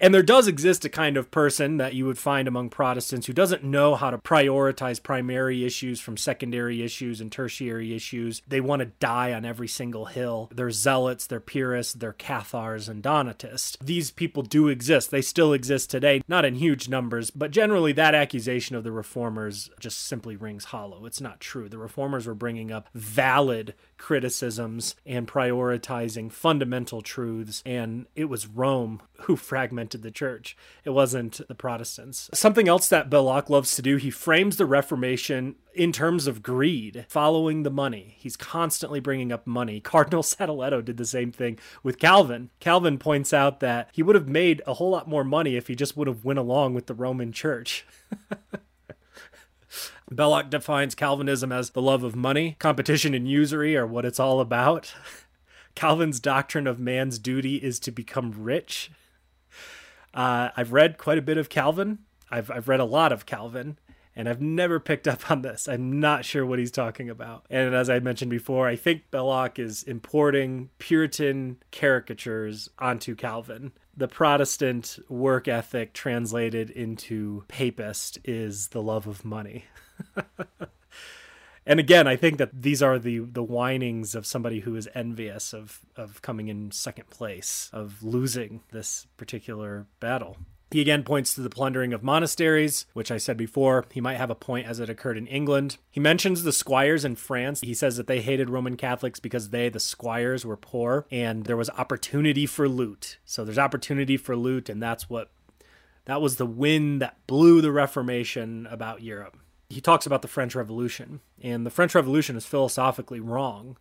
And 0.00 0.14
there 0.14 0.22
does 0.22 0.46
exist 0.46 0.84
a 0.84 0.88
kind 0.88 1.16
of 1.16 1.30
person 1.30 1.76
that 1.78 1.94
you 1.94 2.06
would 2.06 2.18
find 2.18 2.46
among 2.46 2.70
Protestants 2.70 3.26
who 3.26 3.32
doesn't 3.32 3.64
know 3.64 3.96
how 3.96 4.10
to 4.10 4.18
prioritize 4.18 5.02
primary 5.02 5.64
issues 5.64 6.00
from 6.00 6.16
secondary 6.16 6.82
issues 6.82 7.20
and 7.20 7.32
tertiary 7.32 7.94
issues. 7.94 8.40
They 8.46 8.60
want 8.60 8.80
to 8.80 8.86
die 9.00 9.32
on 9.32 9.44
every 9.44 9.66
single 9.66 10.06
hill. 10.06 10.50
They're 10.54 10.70
zealots, 10.70 11.26
they're 11.26 11.40
purists, 11.40 11.94
they're 11.94 12.12
Cathars 12.12 12.88
and 12.88 13.02
Donatists. 13.02 13.76
These 13.82 14.12
people 14.12 14.42
do 14.42 14.68
exist. 14.68 15.10
They 15.10 15.22
still 15.22 15.52
exist 15.52 15.90
today, 15.90 16.22
not 16.28 16.44
in 16.44 16.54
huge 16.54 16.88
numbers, 16.88 17.30
but 17.30 17.50
generally 17.50 17.92
that 17.92 18.14
accusation 18.14 18.76
of 18.76 18.84
the 18.84 18.92
reformers 18.92 19.68
just 19.80 20.06
simply 20.06 20.36
rings 20.36 20.66
hollow. 20.66 21.06
It's 21.06 21.20
not 21.20 21.40
true. 21.40 21.68
The 21.68 21.78
reformers 21.78 22.26
were 22.26 22.34
bringing 22.34 22.70
up 22.70 22.88
valid 22.94 23.74
criticisms 23.96 24.94
and 25.04 25.26
prioritizing 25.26 26.30
fundamental 26.30 27.02
truths, 27.02 27.62
and 27.66 28.06
it 28.14 28.26
was 28.26 28.46
Rome 28.46 29.02
who 29.22 29.36
fragmented 29.36 30.02
the 30.02 30.10
church. 30.10 30.56
It 30.84 30.90
wasn't 30.90 31.40
the 31.48 31.54
Protestants. 31.54 32.30
Something 32.32 32.68
else 32.68 32.88
that 32.88 33.10
Belloc 33.10 33.50
loves 33.50 33.74
to 33.76 33.82
do, 33.82 33.96
he 33.96 34.10
frames 34.10 34.56
the 34.56 34.66
Reformation 34.66 35.56
in 35.74 35.92
terms 35.92 36.26
of 36.26 36.42
greed, 36.42 37.04
following 37.08 37.62
the 37.62 37.70
money. 37.70 38.16
He's 38.18 38.36
constantly 38.36 39.00
bringing 39.00 39.32
up 39.32 39.46
money. 39.46 39.80
Cardinal 39.88 40.22
Sadoleto 40.22 40.84
did 40.84 40.96
the 40.96 41.04
same 41.04 41.32
thing 41.32 41.58
with 41.82 41.98
Calvin. 41.98 42.50
Calvin 42.60 42.98
points 42.98 43.32
out 43.32 43.60
that 43.60 43.90
he 43.92 44.02
would 44.02 44.14
have 44.14 44.28
made 44.28 44.62
a 44.66 44.74
whole 44.74 44.90
lot 44.90 45.08
more 45.08 45.24
money 45.24 45.56
if 45.56 45.66
he 45.66 45.74
just 45.74 45.96
would 45.96 46.08
have 46.08 46.24
went 46.24 46.38
along 46.38 46.74
with 46.74 46.86
the 46.86 46.94
Roman 46.94 47.32
church. 47.32 47.84
Belloc 50.10 50.48
defines 50.48 50.94
Calvinism 50.94 51.52
as 51.52 51.70
the 51.70 51.82
love 51.82 52.02
of 52.02 52.16
money. 52.16 52.56
Competition 52.58 53.14
and 53.14 53.28
usury 53.28 53.76
are 53.76 53.86
what 53.86 54.06
it's 54.06 54.20
all 54.20 54.40
about. 54.40 54.94
Calvin's 55.74 56.18
doctrine 56.18 56.66
of 56.66 56.80
man's 56.80 57.18
duty 57.18 57.56
is 57.56 57.78
to 57.80 57.90
become 57.90 58.32
rich. 58.36 58.90
Uh, 60.18 60.50
I've 60.56 60.72
read 60.72 60.98
quite 60.98 61.16
a 61.16 61.22
bit 61.22 61.38
of 61.38 61.48
Calvin. 61.48 62.00
I've, 62.28 62.50
I've 62.50 62.66
read 62.66 62.80
a 62.80 62.84
lot 62.84 63.12
of 63.12 63.24
Calvin, 63.24 63.78
and 64.16 64.28
I've 64.28 64.40
never 64.40 64.80
picked 64.80 65.06
up 65.06 65.30
on 65.30 65.42
this. 65.42 65.68
I'm 65.68 66.00
not 66.00 66.24
sure 66.24 66.44
what 66.44 66.58
he's 66.58 66.72
talking 66.72 67.08
about. 67.08 67.46
And 67.48 67.72
as 67.72 67.88
I 67.88 68.00
mentioned 68.00 68.32
before, 68.32 68.66
I 68.66 68.74
think 68.74 69.12
Belloc 69.12 69.60
is 69.60 69.84
importing 69.84 70.70
Puritan 70.78 71.62
caricatures 71.70 72.68
onto 72.80 73.14
Calvin. 73.14 73.70
The 73.96 74.08
Protestant 74.08 74.98
work 75.08 75.46
ethic 75.46 75.92
translated 75.92 76.68
into 76.70 77.44
papist 77.46 78.18
is 78.24 78.68
the 78.68 78.82
love 78.82 79.06
of 79.06 79.24
money. 79.24 79.66
and 81.68 81.78
again, 81.78 82.08
I 82.08 82.16
think 82.16 82.38
that 82.38 82.62
these 82.62 82.82
are 82.82 82.98
the 82.98 83.18
the 83.18 83.42
whinings 83.42 84.14
of 84.14 84.26
somebody 84.26 84.60
who 84.60 84.74
is 84.74 84.88
envious 84.94 85.52
of 85.52 85.82
of 85.96 86.22
coming 86.22 86.48
in 86.48 86.70
second 86.70 87.10
place, 87.10 87.68
of 87.74 88.02
losing 88.02 88.62
this 88.72 89.06
particular 89.18 89.86
battle. 90.00 90.38
He 90.70 90.80
again 90.80 91.02
points 91.02 91.34
to 91.34 91.42
the 91.42 91.50
plundering 91.50 91.92
of 91.92 92.02
monasteries, 92.02 92.86
which 92.94 93.10
I 93.10 93.18
said 93.18 93.36
before. 93.36 93.84
He 93.92 94.00
might 94.00 94.16
have 94.16 94.30
a 94.30 94.34
point 94.34 94.66
as 94.66 94.80
it 94.80 94.88
occurred 94.88 95.18
in 95.18 95.26
England. 95.26 95.76
He 95.90 96.00
mentions 96.00 96.42
the 96.42 96.52
squires 96.52 97.04
in 97.04 97.16
France. 97.16 97.60
He 97.60 97.74
says 97.74 97.98
that 97.98 98.06
they 98.06 98.22
hated 98.22 98.48
Roman 98.48 98.78
Catholics 98.78 99.20
because 99.20 99.50
they, 99.50 99.68
the 99.68 99.80
squires, 99.80 100.46
were 100.46 100.56
poor 100.56 101.06
and 101.10 101.44
there 101.44 101.56
was 101.56 101.70
opportunity 101.70 102.46
for 102.46 102.66
loot. 102.66 103.18
So 103.26 103.44
there's 103.44 103.58
opportunity 103.58 104.16
for 104.16 104.34
loot, 104.34 104.70
and 104.70 104.82
that's 104.82 105.10
what 105.10 105.30
that 106.06 106.22
was 106.22 106.36
the 106.36 106.46
wind 106.46 107.02
that 107.02 107.26
blew 107.26 107.60
the 107.60 107.72
Reformation 107.72 108.66
about 108.70 109.02
Europe 109.02 109.36
he 109.70 109.80
talks 109.80 110.06
about 110.06 110.22
the 110.22 110.28
French 110.28 110.54
Revolution, 110.54 111.20
and 111.42 111.66
the 111.66 111.70
French 111.70 111.94
Revolution 111.94 112.36
is 112.36 112.46
philosophically 112.46 113.20
wrong. 113.20 113.76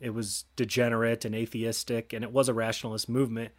It 0.00 0.10
was 0.10 0.44
degenerate 0.56 1.24
and 1.24 1.34
atheistic, 1.34 2.12
and 2.12 2.24
it 2.24 2.32
was 2.32 2.48
a 2.48 2.54
rationalist 2.54 3.08
movement. 3.08 3.52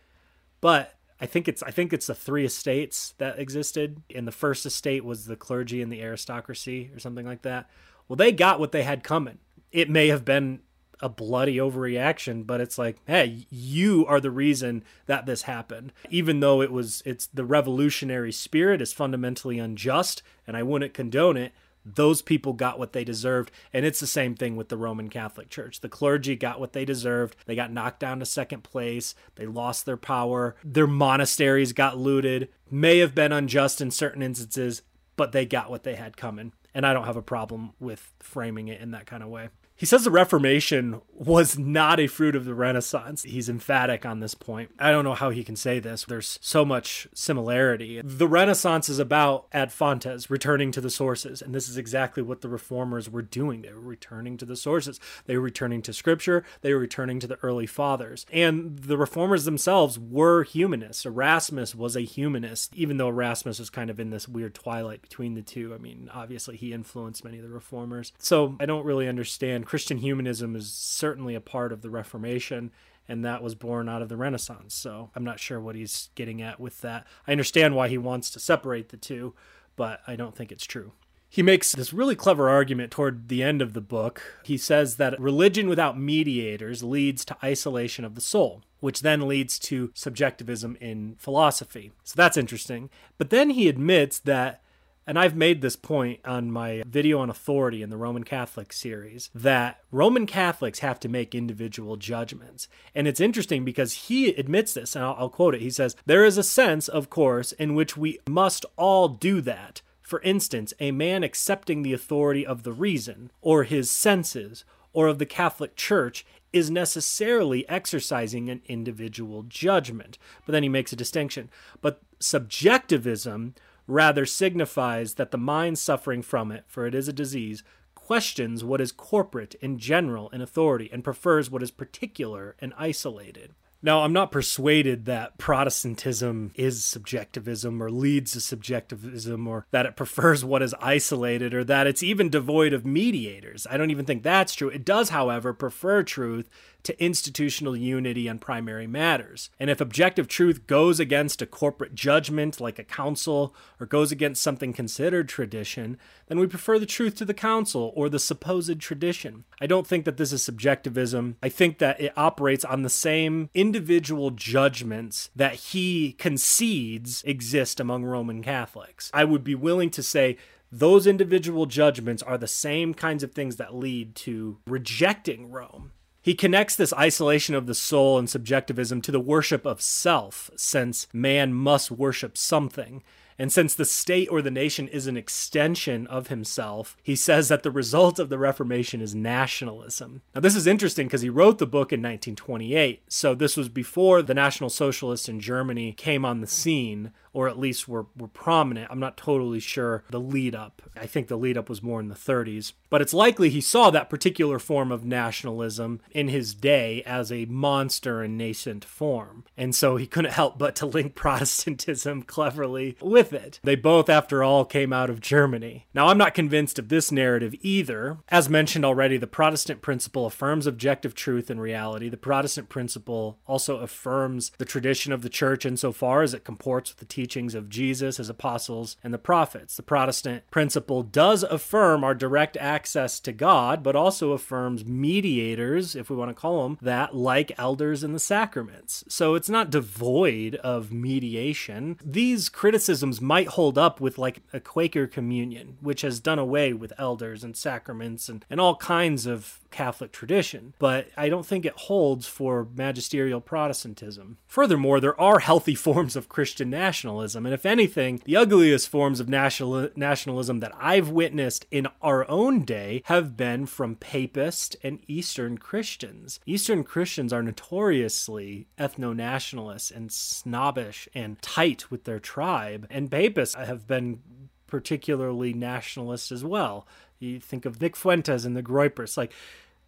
But 0.61 0.95
I 1.19 1.25
think 1.25 1.47
it's 1.47 1.63
I 1.63 1.71
think 1.71 1.93
it's 1.93 2.07
the 2.07 2.15
three 2.15 2.45
estates 2.45 3.13
that 3.17 3.39
existed, 3.39 4.01
and 4.13 4.27
the 4.27 4.31
first 4.31 4.65
estate 4.65 5.03
was 5.03 5.25
the 5.25 5.35
clergy 5.35 5.81
and 5.81 5.91
the 5.91 6.01
aristocracy, 6.01 6.91
or 6.93 6.99
something 6.99 7.25
like 7.25 7.41
that. 7.41 7.69
Well, 8.07 8.17
they 8.17 8.31
got 8.31 8.59
what 8.59 8.71
they 8.71 8.83
had 8.83 9.03
coming. 9.03 9.39
It 9.71 9.89
may 9.89 10.07
have 10.07 10.23
been 10.23 10.59
a 11.01 11.09
bloody 11.09 11.57
overreaction, 11.57 12.47
but 12.47 12.61
it's 12.61 12.77
like, 12.77 12.97
hey, 13.05 13.45
you 13.49 14.05
are 14.07 14.21
the 14.21 14.31
reason 14.31 14.83
that 15.05 15.25
this 15.25 15.43
happened. 15.43 15.91
Even 16.09 16.39
though 16.39 16.61
it 16.61 16.71
was 16.71 17.03
it's 17.05 17.27
the 17.27 17.43
revolutionary 17.43 18.31
spirit 18.31 18.81
is 18.81 18.93
fundamentally 18.93 19.59
unjust 19.59 20.23
and 20.47 20.55
I 20.55 20.63
wouldn't 20.63 20.93
condone 20.93 21.35
it, 21.35 21.51
those 21.85 22.21
people 22.21 22.53
got 22.53 22.79
what 22.79 22.93
they 22.93 23.03
deserved. 23.03 23.51
And 23.71 23.85
it's 23.85 23.99
the 23.99 24.07
same 24.07 24.35
thing 24.35 24.55
with 24.55 24.69
the 24.69 24.77
Roman 24.77 25.09
Catholic 25.09 25.49
Church. 25.49 25.81
The 25.81 25.89
clergy 25.89 26.35
got 26.35 26.59
what 26.59 26.73
they 26.73 26.85
deserved. 26.85 27.35
They 27.45 27.55
got 27.55 27.71
knocked 27.71 27.99
down 27.99 28.19
to 28.19 28.25
second 28.25 28.63
place. 28.63 29.15
They 29.35 29.45
lost 29.45 29.85
their 29.85 29.97
power. 29.97 30.55
Their 30.63 30.87
monasteries 30.87 31.73
got 31.73 31.97
looted. 31.97 32.49
May 32.69 32.99
have 32.99 33.15
been 33.15 33.31
unjust 33.31 33.81
in 33.81 33.91
certain 33.91 34.21
instances, 34.21 34.81
but 35.15 35.31
they 35.31 35.45
got 35.45 35.69
what 35.69 35.83
they 35.83 35.95
had 35.95 36.17
coming. 36.17 36.53
And 36.73 36.85
I 36.85 36.93
don't 36.93 37.05
have 37.05 37.17
a 37.17 37.21
problem 37.21 37.73
with 37.79 38.11
framing 38.19 38.67
it 38.67 38.81
in 38.81 38.91
that 38.91 39.05
kind 39.05 39.21
of 39.21 39.29
way. 39.29 39.49
He 39.75 39.87
says 39.87 40.03
the 40.03 40.11
Reformation 40.11 41.01
was 41.13 41.57
not 41.57 41.99
a 41.99 42.07
fruit 42.07 42.35
of 42.35 42.45
the 42.45 42.53
Renaissance. 42.53 43.23
He's 43.23 43.49
emphatic 43.49 44.05
on 44.05 44.19
this 44.19 44.35
point. 44.35 44.71
I 44.77 44.91
don't 44.91 45.03
know 45.03 45.15
how 45.15 45.29
he 45.29 45.43
can 45.43 45.55
say 45.55 45.79
this. 45.79 46.05
There's 46.05 46.37
so 46.41 46.63
much 46.63 47.07
similarity. 47.13 48.01
The 48.03 48.27
Renaissance 48.27 48.87
is 48.87 48.99
about 48.99 49.47
ad 49.51 49.71
fontes, 49.71 50.29
returning 50.29 50.71
to 50.71 50.81
the 50.81 50.89
sources. 50.89 51.41
And 51.41 51.55
this 51.55 51.67
is 51.67 51.77
exactly 51.77 52.21
what 52.21 52.41
the 52.41 52.49
reformers 52.49 53.09
were 53.09 53.21
doing. 53.21 53.61
They 53.61 53.73
were 53.73 53.79
returning 53.79 54.37
to 54.37 54.45
the 54.45 54.55
sources. 54.55 54.99
They 55.25 55.35
were 55.35 55.43
returning 55.43 55.81
to 55.83 55.93
scripture. 55.93 56.43
They 56.61 56.73
were 56.73 56.79
returning 56.79 57.19
to 57.21 57.27
the 57.27 57.39
early 57.41 57.65
fathers. 57.65 58.25
And 58.31 58.77
the 58.79 58.97
reformers 58.97 59.45
themselves 59.45 59.97
were 59.97 60.43
humanists. 60.43 61.05
Erasmus 61.05 61.73
was 61.73 61.95
a 61.95 62.01
humanist, 62.01 62.75
even 62.75 62.97
though 62.97 63.09
Erasmus 63.09 63.59
was 63.59 63.69
kind 63.69 63.89
of 63.89 63.99
in 63.99 64.11
this 64.11 64.27
weird 64.27 64.53
twilight 64.53 65.01
between 65.01 65.33
the 65.33 65.41
two. 65.41 65.73
I 65.73 65.77
mean, 65.77 66.09
obviously 66.13 66.57
he 66.57 66.73
influenced 66.73 67.23
many 67.23 67.37
of 67.37 67.43
the 67.43 67.49
reformers. 67.49 68.13
So 68.19 68.55
I 68.59 68.65
don't 68.65 68.85
really 68.85 69.07
understand 69.07 69.62
and 69.63 69.69
Christian 69.69 69.99
humanism 69.99 70.57
is 70.57 70.73
certainly 70.73 71.35
a 71.35 71.39
part 71.39 71.71
of 71.71 71.81
the 71.81 71.89
Reformation, 71.89 72.69
and 73.07 73.23
that 73.23 73.41
was 73.41 73.55
born 73.55 73.87
out 73.87 74.01
of 74.01 74.09
the 74.09 74.17
Renaissance. 74.17 74.75
So 74.75 75.09
I'm 75.15 75.23
not 75.23 75.39
sure 75.39 75.57
what 75.57 75.75
he's 75.75 76.09
getting 76.15 76.41
at 76.41 76.59
with 76.59 76.81
that. 76.81 77.07
I 77.25 77.31
understand 77.31 77.73
why 77.73 77.87
he 77.87 77.97
wants 77.97 78.29
to 78.31 78.41
separate 78.41 78.89
the 78.89 78.97
two, 78.97 79.33
but 79.77 80.01
I 80.05 80.17
don't 80.17 80.35
think 80.35 80.51
it's 80.51 80.65
true. 80.65 80.91
He 81.29 81.41
makes 81.41 81.71
this 81.71 81.93
really 81.93 82.17
clever 82.17 82.49
argument 82.49 82.91
toward 82.91 83.29
the 83.29 83.41
end 83.41 83.61
of 83.61 83.71
the 83.71 83.79
book. 83.79 84.21
He 84.43 84.57
says 84.57 84.97
that 84.97 85.17
religion 85.17 85.69
without 85.69 85.97
mediators 85.97 86.83
leads 86.83 87.23
to 87.23 87.37
isolation 87.41 88.03
of 88.03 88.15
the 88.15 88.21
soul, 88.21 88.63
which 88.81 88.99
then 88.99 89.29
leads 89.29 89.57
to 89.59 89.91
subjectivism 89.93 90.77
in 90.81 91.15
philosophy. 91.19 91.93
So 92.03 92.15
that's 92.17 92.35
interesting. 92.35 92.89
But 93.17 93.29
then 93.29 93.51
he 93.51 93.69
admits 93.69 94.19
that 94.19 94.61
and 95.05 95.19
I've 95.19 95.35
made 95.35 95.61
this 95.61 95.75
point 95.75 96.19
on 96.25 96.51
my 96.51 96.83
video 96.87 97.19
on 97.19 97.29
authority 97.29 97.81
in 97.81 97.89
the 97.89 97.97
Roman 97.97 98.23
Catholic 98.23 98.71
series 98.71 99.29
that 99.35 99.79
Roman 99.91 100.25
Catholics 100.25 100.79
have 100.79 100.99
to 101.01 101.09
make 101.09 101.35
individual 101.35 101.97
judgments. 101.97 102.67
And 102.95 103.07
it's 103.07 103.19
interesting 103.19 103.65
because 103.65 103.93
he 103.93 104.29
admits 104.29 104.73
this, 104.73 104.95
and 104.95 105.03
I'll, 105.03 105.15
I'll, 105.17 105.29
quote 105.29 105.55
it. 105.55 105.61
He 105.61 105.69
says, 105.69 105.95
There 106.05 106.25
is 106.25 106.37
a 106.37 106.43
sense, 106.43 106.87
of 106.87 107.09
course, 107.09 107.51
in 107.53 107.75
which 107.75 107.97
we 107.97 108.19
must 108.29 108.65
all 108.77 109.09
do 109.09 109.41
that. 109.41 109.81
For 110.01 110.21
instance, 110.21 110.73
a 110.79 110.91
man 110.91 111.23
accepting 111.23 111.81
the 111.81 111.93
authority 111.93 112.45
of 112.45 112.63
the 112.63 112.73
reason, 112.73 113.31
or 113.41 113.63
his 113.63 113.89
senses, 113.89 114.63
or 114.93 115.07
of 115.07 115.17
the 115.17 115.25
Catholic 115.25 115.75
Church 115.75 116.25
is 116.53 116.69
necessarily 116.69 117.67
exercising 117.67 118.49
an 118.49 118.61
individual 118.67 119.43
judgment. 119.43 120.19
But 120.45 120.51
then 120.51 120.63
he 120.63 120.69
makes 120.69 120.93
a 120.93 120.97
distinction. 120.97 121.49
But 121.81 122.01
subjectivism 122.19 123.55
rather 123.87 124.25
signifies 124.25 125.15
that 125.15 125.31
the 125.31 125.37
mind 125.37 125.77
suffering 125.79 126.21
from 126.21 126.51
it, 126.51 126.63
for 126.67 126.85
it 126.85 126.95
is 126.95 127.07
a 127.07 127.13
disease, 127.13 127.63
questions 127.95 128.63
what 128.63 128.81
is 128.81 128.91
corporate 128.91 129.55
and 129.61 129.79
general 129.79 130.29
in 130.29 130.41
authority 130.41 130.89
and 130.91 131.03
prefers 131.03 131.49
what 131.49 131.63
is 131.63 131.71
particular 131.71 132.55
and 132.59 132.73
isolated. 132.77 133.53
Now, 133.85 134.03
I'm 134.03 134.13
not 134.13 134.31
persuaded 134.31 135.03
that 135.05 135.37
Protestantism 135.37 136.53
is 136.55 136.85
subjectivism 136.85 137.83
or 137.83 137.91
leads 137.91 138.31
to 138.31 138.39
subjectivism 138.39 139.45
or 139.45 139.67
that 139.71 139.85
it 139.85 139.97
prefers 139.97 140.45
what 140.45 140.61
is 140.61 140.73
isolated 140.79 141.53
or 141.53 141.65
that 141.65 141.85
it's 141.85 142.01
even 142.01 142.29
devoid 142.29 142.71
of 142.71 142.85
mediators. 142.85 143.67
I 143.69 143.75
don't 143.75 143.91
even 143.91 144.05
think 144.05 144.23
that's 144.23 144.55
true. 144.55 144.69
It 144.69 144.85
does, 144.85 145.09
however, 145.09 145.53
prefer 145.53 146.01
truth 146.01 146.49
to 146.83 147.03
institutional 147.03 147.75
unity 147.75 148.27
on 148.29 148.39
primary 148.39 148.87
matters. 148.87 149.49
And 149.59 149.69
if 149.69 149.81
objective 149.81 150.27
truth 150.27 150.67
goes 150.67 150.99
against 150.99 151.41
a 151.41 151.45
corporate 151.45 151.95
judgment 151.95 152.59
like 152.59 152.79
a 152.79 152.83
council 152.83 153.55
or 153.79 153.85
goes 153.85 154.11
against 154.11 154.43
something 154.43 154.73
considered 154.73 155.29
tradition, 155.29 155.97
then 156.27 156.39
we 156.39 156.47
prefer 156.47 156.79
the 156.79 156.85
truth 156.85 157.15
to 157.15 157.25
the 157.25 157.33
council 157.33 157.91
or 157.95 158.09
the 158.09 158.19
supposed 158.19 158.79
tradition. 158.79 159.45
I 159.61 159.67
don't 159.67 159.87
think 159.87 160.05
that 160.05 160.17
this 160.17 160.33
is 160.33 160.43
subjectivism. 160.43 161.37
I 161.41 161.49
think 161.49 161.77
that 161.79 161.99
it 161.99 162.13
operates 162.17 162.65
on 162.65 162.81
the 162.81 162.89
same 162.89 163.49
individual 163.53 164.31
judgments 164.31 165.29
that 165.35 165.55
he 165.55 166.13
concedes 166.13 167.23
exist 167.23 167.79
among 167.79 168.03
Roman 168.03 168.43
Catholics. 168.43 169.09
I 169.13 169.23
would 169.23 169.43
be 169.43 169.55
willing 169.55 169.89
to 169.91 170.03
say 170.03 170.37
those 170.71 171.05
individual 171.05 171.67
judgments 171.67 172.23
are 172.23 172.37
the 172.37 172.47
same 172.47 172.95
kinds 172.95 173.21
of 173.21 173.31
things 173.31 173.57
that 173.57 173.75
lead 173.75 174.15
to 174.15 174.57
rejecting 174.65 175.51
Rome. 175.51 175.91
He 176.23 176.35
connects 176.35 176.77
this 176.77 176.93
isolation 176.93 177.53
of 177.53 177.67
the 177.67 177.75
soul 177.75 178.17
and 178.17 178.29
subjectivism 178.29 179.01
to 179.01 179.11
the 179.11 179.19
worship 179.19 179.65
of 179.65 179.81
self, 179.81 180.49
since 180.55 181.05
man 181.11 181.53
must 181.53 181.91
worship 181.91 182.37
something. 182.37 183.03
And 183.37 183.51
since 183.51 183.75
the 183.75 183.83
state 183.83 184.29
or 184.31 184.41
the 184.41 184.49
nation 184.49 184.87
is 184.87 185.05
an 185.05 185.17
extension 185.17 186.07
of 186.07 186.27
himself, 186.27 186.95
he 187.03 187.17
says 187.17 187.49
that 187.49 187.63
the 187.63 187.71
result 187.71 188.19
of 188.19 188.29
the 188.29 188.37
Reformation 188.37 189.01
is 189.01 189.13
nationalism. 189.13 190.21
Now, 190.33 190.39
this 190.39 190.55
is 190.55 190.65
interesting 190.65 191.07
because 191.07 191.23
he 191.23 191.29
wrote 191.29 191.57
the 191.57 191.65
book 191.65 191.91
in 191.91 191.99
1928. 191.99 193.03
So, 193.09 193.35
this 193.35 193.57
was 193.57 193.67
before 193.67 194.21
the 194.21 194.33
National 194.33 194.69
Socialists 194.69 195.27
in 195.27 195.41
Germany 195.41 195.91
came 195.91 196.23
on 196.23 196.39
the 196.39 196.47
scene 196.47 197.11
or 197.33 197.49
at 197.49 197.59
least 197.59 197.87
were, 197.87 198.05
were 198.15 198.27
prominent. 198.27 198.87
I'm 198.89 198.99
not 198.99 199.17
totally 199.17 199.59
sure 199.59 200.03
the 200.09 200.19
lead 200.19 200.55
up. 200.55 200.81
I 200.95 201.07
think 201.07 201.27
the 201.27 201.35
lead 201.35 201.57
up 201.57 201.67
was 201.67 201.81
more 201.81 201.99
in 201.99 202.07
the 202.07 202.15
30s. 202.15 202.73
But 202.89 203.01
it's 203.01 203.13
likely 203.13 203.49
he 203.49 203.59
saw 203.59 203.89
that 203.89 204.09
particular 204.09 204.59
form 204.59 204.91
of 204.91 205.03
nationalism 205.03 205.99
in 206.11 206.27
his 206.27 206.53
day 206.53 207.01
as 207.05 207.31
a 207.31 207.45
monster 207.45 208.23
in 208.23 208.37
nascent 208.37 208.85
form. 208.85 209.45
And 209.57 209.73
so 209.73 209.95
he 209.97 210.05
couldn't 210.05 210.31
help 210.31 210.59
but 210.59 210.75
to 210.77 210.85
link 210.85 211.15
Protestantism 211.23 212.23
cleverly 212.23 212.97
with 213.01 213.33
it. 213.33 213.59
They 213.63 213.75
both, 213.75 214.09
after 214.09 214.43
all, 214.43 214.63
came 214.63 214.93
out 214.93 215.09
of 215.09 215.21
Germany. 215.21 215.87
Now, 215.93 216.07
I'm 216.07 216.17
not 216.17 216.35
convinced 216.35 216.77
of 216.77 216.89
this 216.89 217.11
narrative 217.11 217.55
either. 217.61 218.17
As 218.29 218.49
mentioned 218.49 218.85
already, 218.85 219.17
the 219.17 219.25
Protestant 219.25 219.81
principle 219.81 220.27
affirms 220.27 220.67
objective 220.67 221.15
truth 221.15 221.49
and 221.49 221.59
reality. 221.59 222.09
The 222.09 222.17
Protestant 222.17 222.69
principle 222.69 223.39
also 223.47 223.77
affirms 223.77 224.51
the 224.59 224.65
tradition 224.65 225.11
of 225.11 225.23
the 225.23 225.29
church 225.29 225.65
insofar 225.65 226.21
as 226.21 226.33
it 226.35 226.43
comports 226.43 226.91
with 226.91 226.99
the 226.99 227.05
teachings 227.05 227.22
teachings 227.23 227.55
of 227.55 227.69
Jesus, 227.69 228.17
his 228.17 228.27
apostles, 228.27 228.97
and 229.01 229.13
the 229.13 229.17
prophets. 229.17 229.77
The 229.77 229.81
Protestant 229.81 230.43
principle 230.51 231.03
does 231.03 231.43
affirm 231.43 232.03
our 232.03 232.13
direct 232.13 232.57
access 232.57 233.17
to 233.21 233.31
God, 233.31 233.81
but 233.81 233.95
also 233.95 234.33
affirms 234.33 234.83
mediators, 234.83 235.95
if 235.95 236.09
we 236.09 236.17
want 236.17 236.31
to 236.31 236.35
call 236.35 236.63
them 236.63 236.77
that, 236.81 237.15
like 237.15 237.57
elders 237.57 238.03
in 238.03 238.11
the 238.11 238.19
sacraments. 238.19 239.05
So 239.07 239.35
it's 239.35 239.49
not 239.49 239.69
devoid 239.69 240.55
of 240.55 240.91
mediation. 240.91 241.97
These 242.03 242.49
criticisms 242.49 243.21
might 243.21 243.47
hold 243.47 243.77
up 243.77 244.01
with 244.01 244.17
like 244.17 244.41
a 244.51 244.59
Quaker 244.59 245.07
communion, 245.07 245.77
which 245.79 246.01
has 246.01 246.19
done 246.19 246.39
away 246.39 246.73
with 246.73 246.91
elders 246.97 247.41
and 247.41 247.55
sacraments 247.55 248.27
and, 248.27 248.43
and 248.49 248.59
all 248.59 248.75
kinds 248.75 249.25
of 249.25 249.61
Catholic 249.73 250.11
tradition, 250.11 250.73
but 250.79 251.07
I 251.17 251.27
don't 251.27 251.45
think 251.45 251.65
it 251.65 251.73
holds 251.75 252.27
for 252.27 252.67
magisterial 252.75 253.41
Protestantism. 253.41 254.37
Furthermore, 254.47 254.99
there 254.99 255.19
are 255.19 255.39
healthy 255.39 255.75
forms 255.87 256.15
of 256.15 256.29
Christian 256.29 256.69
nationalism, 256.69 257.45
and 257.45 257.53
if 257.53 257.65
anything, 257.65 258.21
the 258.23 258.37
ugliest 258.37 258.87
forms 258.87 259.19
of 259.19 259.27
national- 259.27 259.89
nationalism 259.95 260.59
that 260.59 260.71
I've 260.79 261.09
witnessed 261.09 261.65
in 261.71 261.87
our 262.01 262.29
own 262.29 262.63
day 262.63 263.01
have 263.05 263.35
been 263.35 263.65
from 263.65 263.95
papist 263.95 264.75
and 264.83 264.99
Eastern 265.07 265.57
Christians. 265.57 266.39
Eastern 266.45 266.83
Christians 266.83 267.33
are 267.33 267.43
notoriously 267.43 268.67
ethno 268.77 269.15
nationalists 269.15 269.91
and 269.91 270.11
snobbish 270.11 271.09
and 271.13 271.41
tight 271.41 271.89
with 271.89 272.03
their 272.03 272.19
tribe, 272.19 272.87
and 272.89 273.09
papists 273.11 273.55
have 273.55 273.87
been 273.87 274.19
particularly 274.67 275.53
nationalist 275.53 276.31
as 276.31 276.43
well. 276.43 276.87
You 277.19 277.39
think 277.39 277.65
of 277.65 277.79
Nick 277.79 277.95
Fuentes 277.95 278.43
and 278.43 278.55
the 278.55 278.63
Groypers, 278.63 279.15
like 279.15 279.31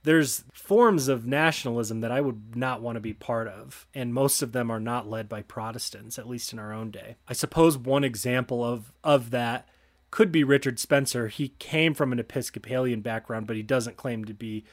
there's 0.05 0.45
forms 0.53 1.07
of 1.07 1.27
nationalism 1.27 2.01
that 2.01 2.11
I 2.11 2.21
would 2.21 2.55
not 2.55 2.81
want 2.81 2.95
to 2.95 3.01
be 3.01 3.13
part 3.13 3.47
of, 3.47 3.85
and 3.93 4.13
most 4.13 4.41
of 4.41 4.51
them 4.53 4.71
are 4.71 4.79
not 4.79 5.09
led 5.09 5.27
by 5.27 5.41
Protestants, 5.41 6.17
at 6.17 6.29
least 6.29 6.53
in 6.53 6.59
our 6.59 6.71
own 6.71 6.91
day. 6.91 7.17
I 7.27 7.33
suppose 7.33 7.77
one 7.77 8.03
example 8.03 8.63
of 8.63 8.93
of 9.03 9.31
that 9.31 9.67
could 10.11 10.31
be 10.31 10.43
Richard 10.43 10.79
Spencer. 10.79 11.27
He 11.27 11.49
came 11.49 11.93
from 11.93 12.13
an 12.13 12.19
Episcopalian 12.19 13.01
background, 13.01 13.47
but 13.47 13.57
he 13.57 13.63
doesn't 13.63 13.97
claim 13.97 14.23
to 14.25 14.33
be 14.33 14.63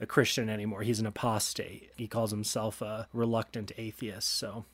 a 0.00 0.06
Christian 0.06 0.48
anymore. 0.48 0.82
He's 0.82 1.00
an 1.00 1.06
apostate. 1.06 1.90
He 1.96 2.08
calls 2.08 2.30
himself 2.30 2.82
a 2.82 3.06
reluctant 3.12 3.72
atheist. 3.76 4.28
So 4.36 4.64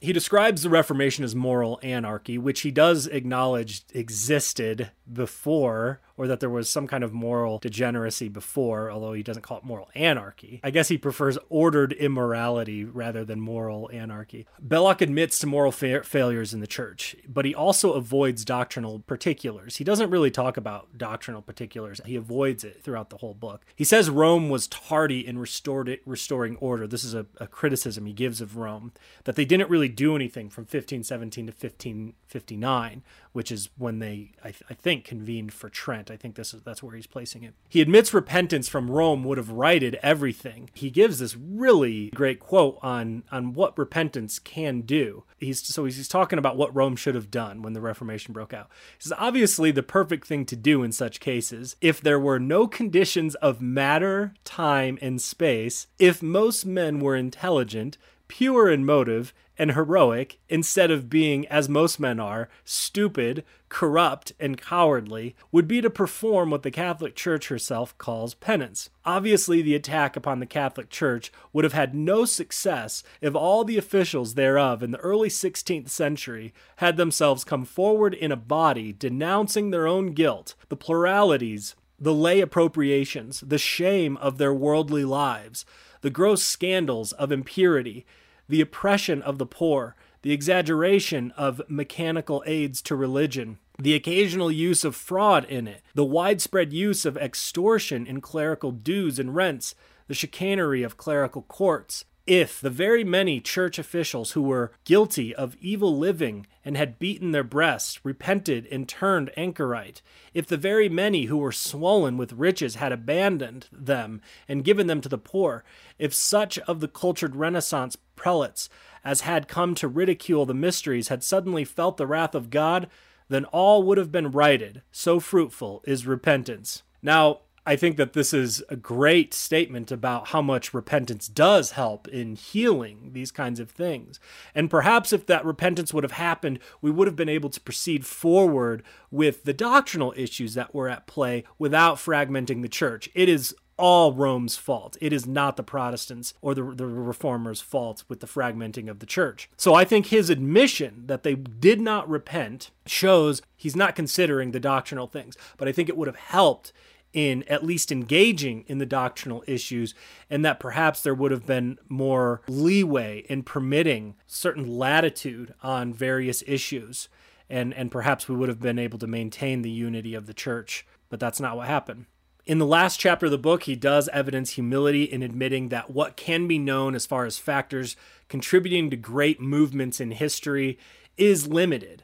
he 0.00 0.12
describes 0.12 0.62
the 0.62 0.70
Reformation 0.70 1.24
as 1.24 1.34
moral 1.34 1.78
anarchy, 1.82 2.36
which 2.36 2.62
he 2.62 2.70
does 2.70 3.06
acknowledge 3.06 3.82
existed 3.94 4.90
before 5.10 6.00
or 6.22 6.28
that 6.28 6.38
there 6.38 6.48
was 6.48 6.70
some 6.70 6.86
kind 6.86 7.02
of 7.02 7.12
moral 7.12 7.58
degeneracy 7.58 8.28
before, 8.28 8.88
although 8.92 9.12
he 9.12 9.24
doesn't 9.24 9.42
call 9.42 9.58
it 9.58 9.64
moral 9.64 9.90
anarchy. 9.96 10.60
I 10.62 10.70
guess 10.70 10.86
he 10.86 10.96
prefers 10.96 11.36
ordered 11.48 11.92
immorality 11.94 12.84
rather 12.84 13.24
than 13.24 13.40
moral 13.40 13.90
anarchy. 13.92 14.46
Belloc 14.60 15.00
admits 15.00 15.40
to 15.40 15.48
moral 15.48 15.72
fa- 15.72 16.04
failures 16.04 16.54
in 16.54 16.60
the 16.60 16.68
church, 16.68 17.16
but 17.26 17.44
he 17.44 17.52
also 17.52 17.94
avoids 17.94 18.44
doctrinal 18.44 19.00
particulars. 19.00 19.78
He 19.78 19.84
doesn't 19.84 20.10
really 20.10 20.30
talk 20.30 20.56
about 20.56 20.96
doctrinal 20.96 21.42
particulars, 21.42 22.00
he 22.06 22.14
avoids 22.14 22.62
it 22.62 22.84
throughout 22.84 23.10
the 23.10 23.16
whole 23.16 23.34
book. 23.34 23.62
He 23.74 23.82
says 23.82 24.08
Rome 24.08 24.48
was 24.48 24.68
tardy 24.68 25.26
in 25.26 25.38
restored 25.38 25.88
it, 25.88 26.02
restoring 26.06 26.54
order. 26.58 26.86
This 26.86 27.02
is 27.02 27.14
a, 27.14 27.26
a 27.38 27.48
criticism 27.48 28.06
he 28.06 28.12
gives 28.12 28.40
of 28.40 28.56
Rome, 28.56 28.92
that 29.24 29.34
they 29.34 29.44
didn't 29.44 29.70
really 29.70 29.88
do 29.88 30.14
anything 30.14 30.50
from 30.50 30.62
1517 30.62 31.46
to 31.46 31.50
1559, 31.50 33.02
which 33.32 33.50
is 33.50 33.70
when 33.76 33.98
they, 33.98 34.30
I, 34.44 34.52
th- 34.52 34.62
I 34.70 34.74
think, 34.74 35.04
convened 35.04 35.52
for 35.52 35.68
Trent. 35.68 36.11
I 36.12 36.16
think 36.16 36.34
this 36.34 36.52
is 36.52 36.62
that's 36.62 36.82
where 36.82 36.94
he's 36.94 37.06
placing 37.06 37.42
it. 37.42 37.54
He 37.68 37.80
admits 37.80 38.12
repentance 38.12 38.68
from 38.68 38.90
Rome 38.90 39.24
would 39.24 39.38
have 39.38 39.50
righted 39.50 39.98
everything. 40.02 40.70
He 40.74 40.90
gives 40.90 41.18
this 41.18 41.36
really 41.36 42.10
great 42.10 42.38
quote 42.38 42.78
on 42.82 43.24
on 43.32 43.54
what 43.54 43.76
repentance 43.78 44.38
can 44.38 44.82
do. 44.82 45.24
He's 45.38 45.62
so 45.66 45.84
he's, 45.84 45.96
he's 45.96 46.08
talking 46.08 46.38
about 46.38 46.56
what 46.56 46.74
Rome 46.74 46.96
should 46.96 47.14
have 47.14 47.30
done 47.30 47.62
when 47.62 47.72
the 47.72 47.80
Reformation 47.80 48.32
broke 48.32 48.52
out. 48.52 48.68
He 48.98 49.02
says 49.04 49.14
obviously 49.18 49.70
the 49.70 49.82
perfect 49.82 50.26
thing 50.26 50.44
to 50.46 50.56
do 50.56 50.82
in 50.82 50.92
such 50.92 51.18
cases, 51.18 51.76
if 51.80 52.00
there 52.00 52.20
were 52.20 52.38
no 52.38 52.66
conditions 52.66 53.34
of 53.36 53.62
matter, 53.62 54.34
time, 54.44 54.98
and 55.00 55.20
space, 55.20 55.86
if 55.98 56.22
most 56.22 56.66
men 56.66 57.00
were 57.00 57.16
intelligent, 57.16 57.96
pure 58.28 58.70
in 58.70 58.84
motive, 58.84 59.32
and 59.58 59.72
heroic 59.72 60.38
instead 60.48 60.90
of 60.90 61.10
being, 61.10 61.46
as 61.48 61.68
most 61.68 62.00
men 62.00 62.18
are, 62.18 62.48
stupid, 62.64 63.44
corrupt, 63.68 64.32
and 64.40 64.60
cowardly, 64.60 65.34
would 65.50 65.68
be 65.68 65.80
to 65.80 65.90
perform 65.90 66.50
what 66.50 66.62
the 66.62 66.70
Catholic 66.70 67.14
Church 67.14 67.48
herself 67.48 67.96
calls 67.98 68.34
penance. 68.34 68.90
Obviously, 69.04 69.62
the 69.62 69.74
attack 69.74 70.16
upon 70.16 70.40
the 70.40 70.46
Catholic 70.46 70.90
Church 70.90 71.32
would 71.52 71.64
have 71.64 71.72
had 71.72 71.94
no 71.94 72.24
success 72.24 73.02
if 73.20 73.34
all 73.34 73.64
the 73.64 73.78
officials 73.78 74.34
thereof 74.34 74.82
in 74.82 74.90
the 74.90 74.98
early 74.98 75.28
16th 75.28 75.88
century 75.88 76.52
had 76.76 76.96
themselves 76.96 77.44
come 77.44 77.64
forward 77.64 78.14
in 78.14 78.32
a 78.32 78.36
body 78.36 78.92
denouncing 78.92 79.70
their 79.70 79.86
own 79.86 80.08
guilt, 80.12 80.54
the 80.68 80.76
pluralities, 80.76 81.74
the 81.98 82.12
lay 82.12 82.40
appropriations, 82.40 83.40
the 83.46 83.58
shame 83.58 84.16
of 84.16 84.36
their 84.36 84.52
worldly 84.52 85.04
lives, 85.04 85.64
the 86.00 86.10
gross 86.10 86.42
scandals 86.42 87.12
of 87.12 87.30
impurity, 87.30 88.04
the 88.52 88.60
oppression 88.60 89.22
of 89.22 89.38
the 89.38 89.46
poor, 89.46 89.96
the 90.20 90.30
exaggeration 90.30 91.32
of 91.38 91.62
mechanical 91.68 92.44
aids 92.44 92.82
to 92.82 92.94
religion, 92.94 93.56
the 93.78 93.94
occasional 93.94 94.52
use 94.52 94.84
of 94.84 94.94
fraud 94.94 95.46
in 95.46 95.66
it, 95.66 95.80
the 95.94 96.04
widespread 96.04 96.70
use 96.70 97.06
of 97.06 97.16
extortion 97.16 98.06
in 98.06 98.20
clerical 98.20 98.70
dues 98.70 99.18
and 99.18 99.34
rents, 99.34 99.74
the 100.06 100.12
chicanery 100.12 100.82
of 100.82 100.98
clerical 100.98 101.40
courts, 101.40 102.04
if 102.26 102.60
the 102.60 102.70
very 102.70 103.02
many 103.02 103.40
church 103.40 103.78
officials 103.78 104.32
who 104.32 104.42
were 104.42 104.72
guilty 104.84 105.34
of 105.34 105.56
evil 105.60 105.96
living 105.96 106.46
and 106.64 106.76
had 106.76 106.98
beaten 106.98 107.32
their 107.32 107.42
breasts 107.42 108.04
repented 108.04 108.66
and 108.70 108.88
turned 108.88 109.30
anchorite, 109.36 110.02
if 110.32 110.46
the 110.46 110.56
very 110.56 110.88
many 110.88 111.24
who 111.24 111.38
were 111.38 111.50
swollen 111.50 112.16
with 112.16 112.32
riches 112.34 112.76
had 112.76 112.92
abandoned 112.92 113.66
them 113.72 114.20
and 114.46 114.62
given 114.62 114.86
them 114.86 115.00
to 115.00 115.08
the 115.08 115.18
poor, 115.18 115.64
if 115.98 116.14
such 116.14 116.58
of 116.60 116.78
the 116.78 116.86
cultured 116.86 117.34
Renaissance 117.34 117.96
prelates 118.22 118.68
as 119.04 119.22
had 119.22 119.48
come 119.48 119.74
to 119.74 119.88
ridicule 119.88 120.46
the 120.46 120.54
mysteries 120.54 121.08
had 121.08 121.24
suddenly 121.24 121.64
felt 121.64 121.96
the 121.96 122.06
wrath 122.06 122.36
of 122.36 122.50
God, 122.50 122.88
then 123.28 123.44
all 123.46 123.82
would 123.82 123.98
have 123.98 124.12
been 124.12 124.30
righted. 124.30 124.82
So 124.92 125.18
fruitful 125.18 125.82
is 125.86 126.06
repentance. 126.06 126.84
Now, 127.02 127.40
I 127.66 127.76
think 127.76 127.96
that 127.96 128.12
this 128.12 128.32
is 128.32 128.62
a 128.68 128.76
great 128.76 129.32
statement 129.34 129.92
about 129.92 130.28
how 130.28 130.42
much 130.42 130.72
repentance 130.74 131.28
does 131.28 131.72
help 131.72 132.08
in 132.08 132.34
healing 132.34 133.10
these 133.12 133.30
kinds 133.30 133.60
of 133.60 133.70
things. 133.70 134.18
And 134.54 134.70
perhaps 134.70 135.12
if 135.12 135.26
that 135.26 135.44
repentance 135.44 135.92
would 135.92 136.04
have 136.04 136.12
happened, 136.12 136.58
we 136.80 136.90
would 136.90 137.06
have 137.06 137.16
been 137.16 137.28
able 137.28 137.50
to 137.50 137.60
proceed 137.60 138.04
forward 138.06 138.82
with 139.10 139.44
the 139.44 139.52
doctrinal 139.52 140.12
issues 140.16 140.54
that 140.54 140.74
were 140.74 140.88
at 140.88 141.06
play 141.06 141.44
without 141.58 141.96
fragmenting 141.96 142.62
the 142.62 142.68
church. 142.68 143.08
It 143.14 143.28
is 143.28 143.54
all 143.82 144.12
Rome's 144.12 144.56
fault. 144.56 144.96
It 145.00 145.12
is 145.12 145.26
not 145.26 145.56
the 145.56 145.64
Protestants 145.64 146.34
or 146.40 146.54
the, 146.54 146.62
the 146.62 146.86
reformers' 146.86 147.60
fault 147.60 148.04
with 148.08 148.20
the 148.20 148.28
fragmenting 148.28 148.88
of 148.88 149.00
the 149.00 149.06
church. 149.06 149.50
So 149.56 149.74
I 149.74 149.84
think 149.84 150.06
his 150.06 150.30
admission 150.30 151.02
that 151.08 151.24
they 151.24 151.34
did 151.34 151.80
not 151.80 152.08
repent 152.08 152.70
shows 152.86 153.42
he's 153.56 153.74
not 153.74 153.96
considering 153.96 154.52
the 154.52 154.60
doctrinal 154.60 155.08
things. 155.08 155.36
But 155.56 155.66
I 155.66 155.72
think 155.72 155.88
it 155.88 155.96
would 155.96 156.06
have 156.06 156.14
helped 156.14 156.72
in 157.12 157.42
at 157.48 157.64
least 157.64 157.90
engaging 157.90 158.64
in 158.68 158.78
the 158.78 158.86
doctrinal 158.86 159.42
issues, 159.48 159.94
and 160.30 160.44
that 160.44 160.60
perhaps 160.60 161.02
there 161.02 161.12
would 161.12 161.32
have 161.32 161.44
been 161.44 161.76
more 161.88 162.40
leeway 162.46 163.24
in 163.28 163.42
permitting 163.42 164.14
certain 164.28 164.78
latitude 164.78 165.54
on 165.60 165.92
various 165.92 166.44
issues, 166.46 167.08
and, 167.50 167.74
and 167.74 167.90
perhaps 167.90 168.28
we 168.28 168.36
would 168.36 168.48
have 168.48 168.60
been 168.60 168.78
able 168.78 169.00
to 169.00 169.08
maintain 169.08 169.62
the 169.62 169.70
unity 169.70 170.14
of 170.14 170.26
the 170.26 170.32
church. 170.32 170.86
But 171.10 171.18
that's 171.18 171.40
not 171.40 171.56
what 171.56 171.66
happened. 171.66 172.06
In 172.44 172.58
the 172.58 172.66
last 172.66 172.98
chapter 172.98 173.26
of 173.26 173.32
the 173.32 173.38
book, 173.38 173.64
he 173.64 173.76
does 173.76 174.08
evidence 174.08 174.50
humility 174.50 175.04
in 175.04 175.22
admitting 175.22 175.68
that 175.68 175.92
what 175.92 176.16
can 176.16 176.48
be 176.48 176.58
known 176.58 176.96
as 176.96 177.06
far 177.06 177.24
as 177.24 177.38
factors 177.38 177.94
contributing 178.28 178.90
to 178.90 178.96
great 178.96 179.40
movements 179.40 180.00
in 180.00 180.10
history 180.10 180.76
is 181.16 181.46
limited 181.46 182.02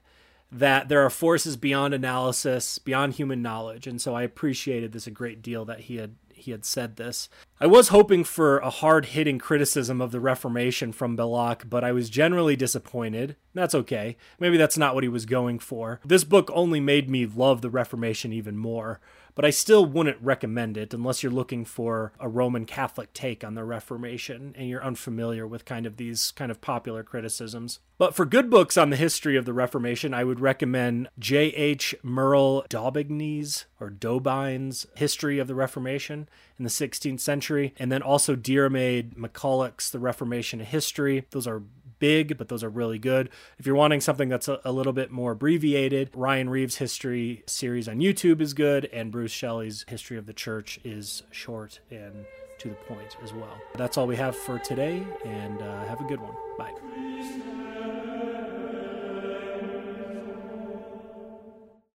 that 0.53 0.89
there 0.89 1.05
are 1.05 1.11
forces 1.11 1.57
beyond 1.57 1.93
analysis, 1.93 2.79
beyond 2.79 3.15
human 3.15 3.43
knowledge. 3.43 3.87
And 3.89 4.01
so 4.01 4.15
I 4.15 4.23
appreciated 4.23 4.93
this 4.93 5.09
a 5.09 5.11
great 5.11 5.43
deal 5.43 5.65
that 5.65 5.81
he 5.81 5.97
had 5.97 6.15
he 6.33 6.53
had 6.53 6.65
said 6.65 6.95
this. 6.95 7.29
I 7.61 7.67
was 7.67 7.89
hoping 7.89 8.23
for 8.23 8.59
a 8.59 8.71
hard-hitting 8.71 9.41
criticism 9.41 10.01
of 10.01 10.13
the 10.13 10.21
Reformation 10.21 10.93
from 10.93 11.17
Belloc, 11.17 11.65
but 11.69 11.83
I 11.83 11.91
was 11.91 12.09
generally 12.09 12.55
disappointed. 12.55 13.35
That's 13.55 13.75
okay. 13.75 14.17
Maybe 14.39 14.57
that's 14.57 14.79
not 14.79 14.95
what 14.95 15.03
he 15.03 15.09
was 15.09 15.27
going 15.27 15.59
for. 15.59 16.01
This 16.05 16.23
book 16.23 16.49
only 16.55 16.79
made 16.79 17.11
me 17.11 17.27
love 17.27 17.61
the 17.61 17.71
Reformation 17.71 18.33
even 18.33 18.57
more 18.57 19.01
but 19.39 19.45
I 19.45 19.51
still 19.51 19.87
wouldn't 19.87 20.21
recommend 20.21 20.77
it 20.77 20.93
unless 20.93 21.23
you're 21.23 21.31
looking 21.31 21.65
for 21.65 22.13
a 22.19 22.29
Roman 22.29 22.65
Catholic 22.65 23.13
take 23.13 23.45
on 23.45 23.55
the 23.55 23.63
Reformation 23.63 24.53
and 24.59 24.69
you're 24.69 24.83
unfamiliar 24.83 25.47
with 25.47 25.65
kind 25.65 25.87
of 25.87 25.97
these 25.97 26.33
kind 26.33 26.51
of 26.51 26.61
popular 26.61 27.05
criticisms. 27.05 27.79
But 27.99 28.17
for 28.17 28.27
good 28.27 28.51
books 28.51 28.77
on 28.77 28.91
the 28.91 28.97
history 28.97 29.37
of 29.37 29.45
the 29.45 29.53
Reformation, 29.53 30.13
I 30.13 30.25
would 30.25 30.41
recommend 30.41 31.09
J.H. 31.21 31.95
Merle 32.03 32.65
d'Aubigné's 32.69 33.67
or 33.79 33.91
Daubine's 33.91 34.89
History 34.97 35.39
of 35.39 35.47
the 35.47 35.55
Reformation 35.55 36.29
in 36.59 36.65
the 36.65 36.69
16th 36.69 37.21
century, 37.21 37.75
and 37.79 37.93
then 37.93 38.03
also 38.03 38.35
Diarmaid 38.35 39.15
MacCulloch's 39.15 39.91
The 39.91 40.01
Reformation 40.01 40.59
History. 40.59 41.27
Those 41.31 41.47
are 41.47 41.63
big, 41.99 42.39
but 42.39 42.49
those 42.49 42.65
are 42.65 42.69
really 42.69 42.99
good. 42.99 43.29
If 43.59 43.67
you're 43.67 43.75
wanting 43.75 44.01
something 44.01 44.29
that's 44.29 44.49
a, 44.49 44.61
a, 44.65 44.73
little 44.73 44.93
bit 44.93 45.11
more 45.11 45.33
abbreviated, 45.33 46.11
Ryan 46.15 46.51
Reeves' 46.51 46.77
history 46.77 47.43
series 47.47 47.89
on 47.89 47.99
YouTube 47.99 48.41
is 48.41 48.55
good, 48.55 48.87
and 48.87 49.11
Bruce 49.11 49.33
Shelley's 49.33 49.85
History 49.89 50.17
of 50.17 50.27
the 50.27 50.33
Church 50.33 50.81
is 50.85 51.23
short 51.31 51.81
and 51.91 52.25
to 52.59 52.69
the 52.69 52.75
point 52.75 53.17
as 53.23 53.33
well. 53.33 53.57
That's 53.75 53.97
all 53.97 54.07
we 54.07 54.17
have 54.17 54.37
for 54.37 54.59
today, 54.59 55.03
and 55.25 55.63
uh, 55.63 55.87
have 55.87 56.01
a 56.01 56.05
good 56.05 56.21
one. 56.21 56.35
Bye. 56.59 57.75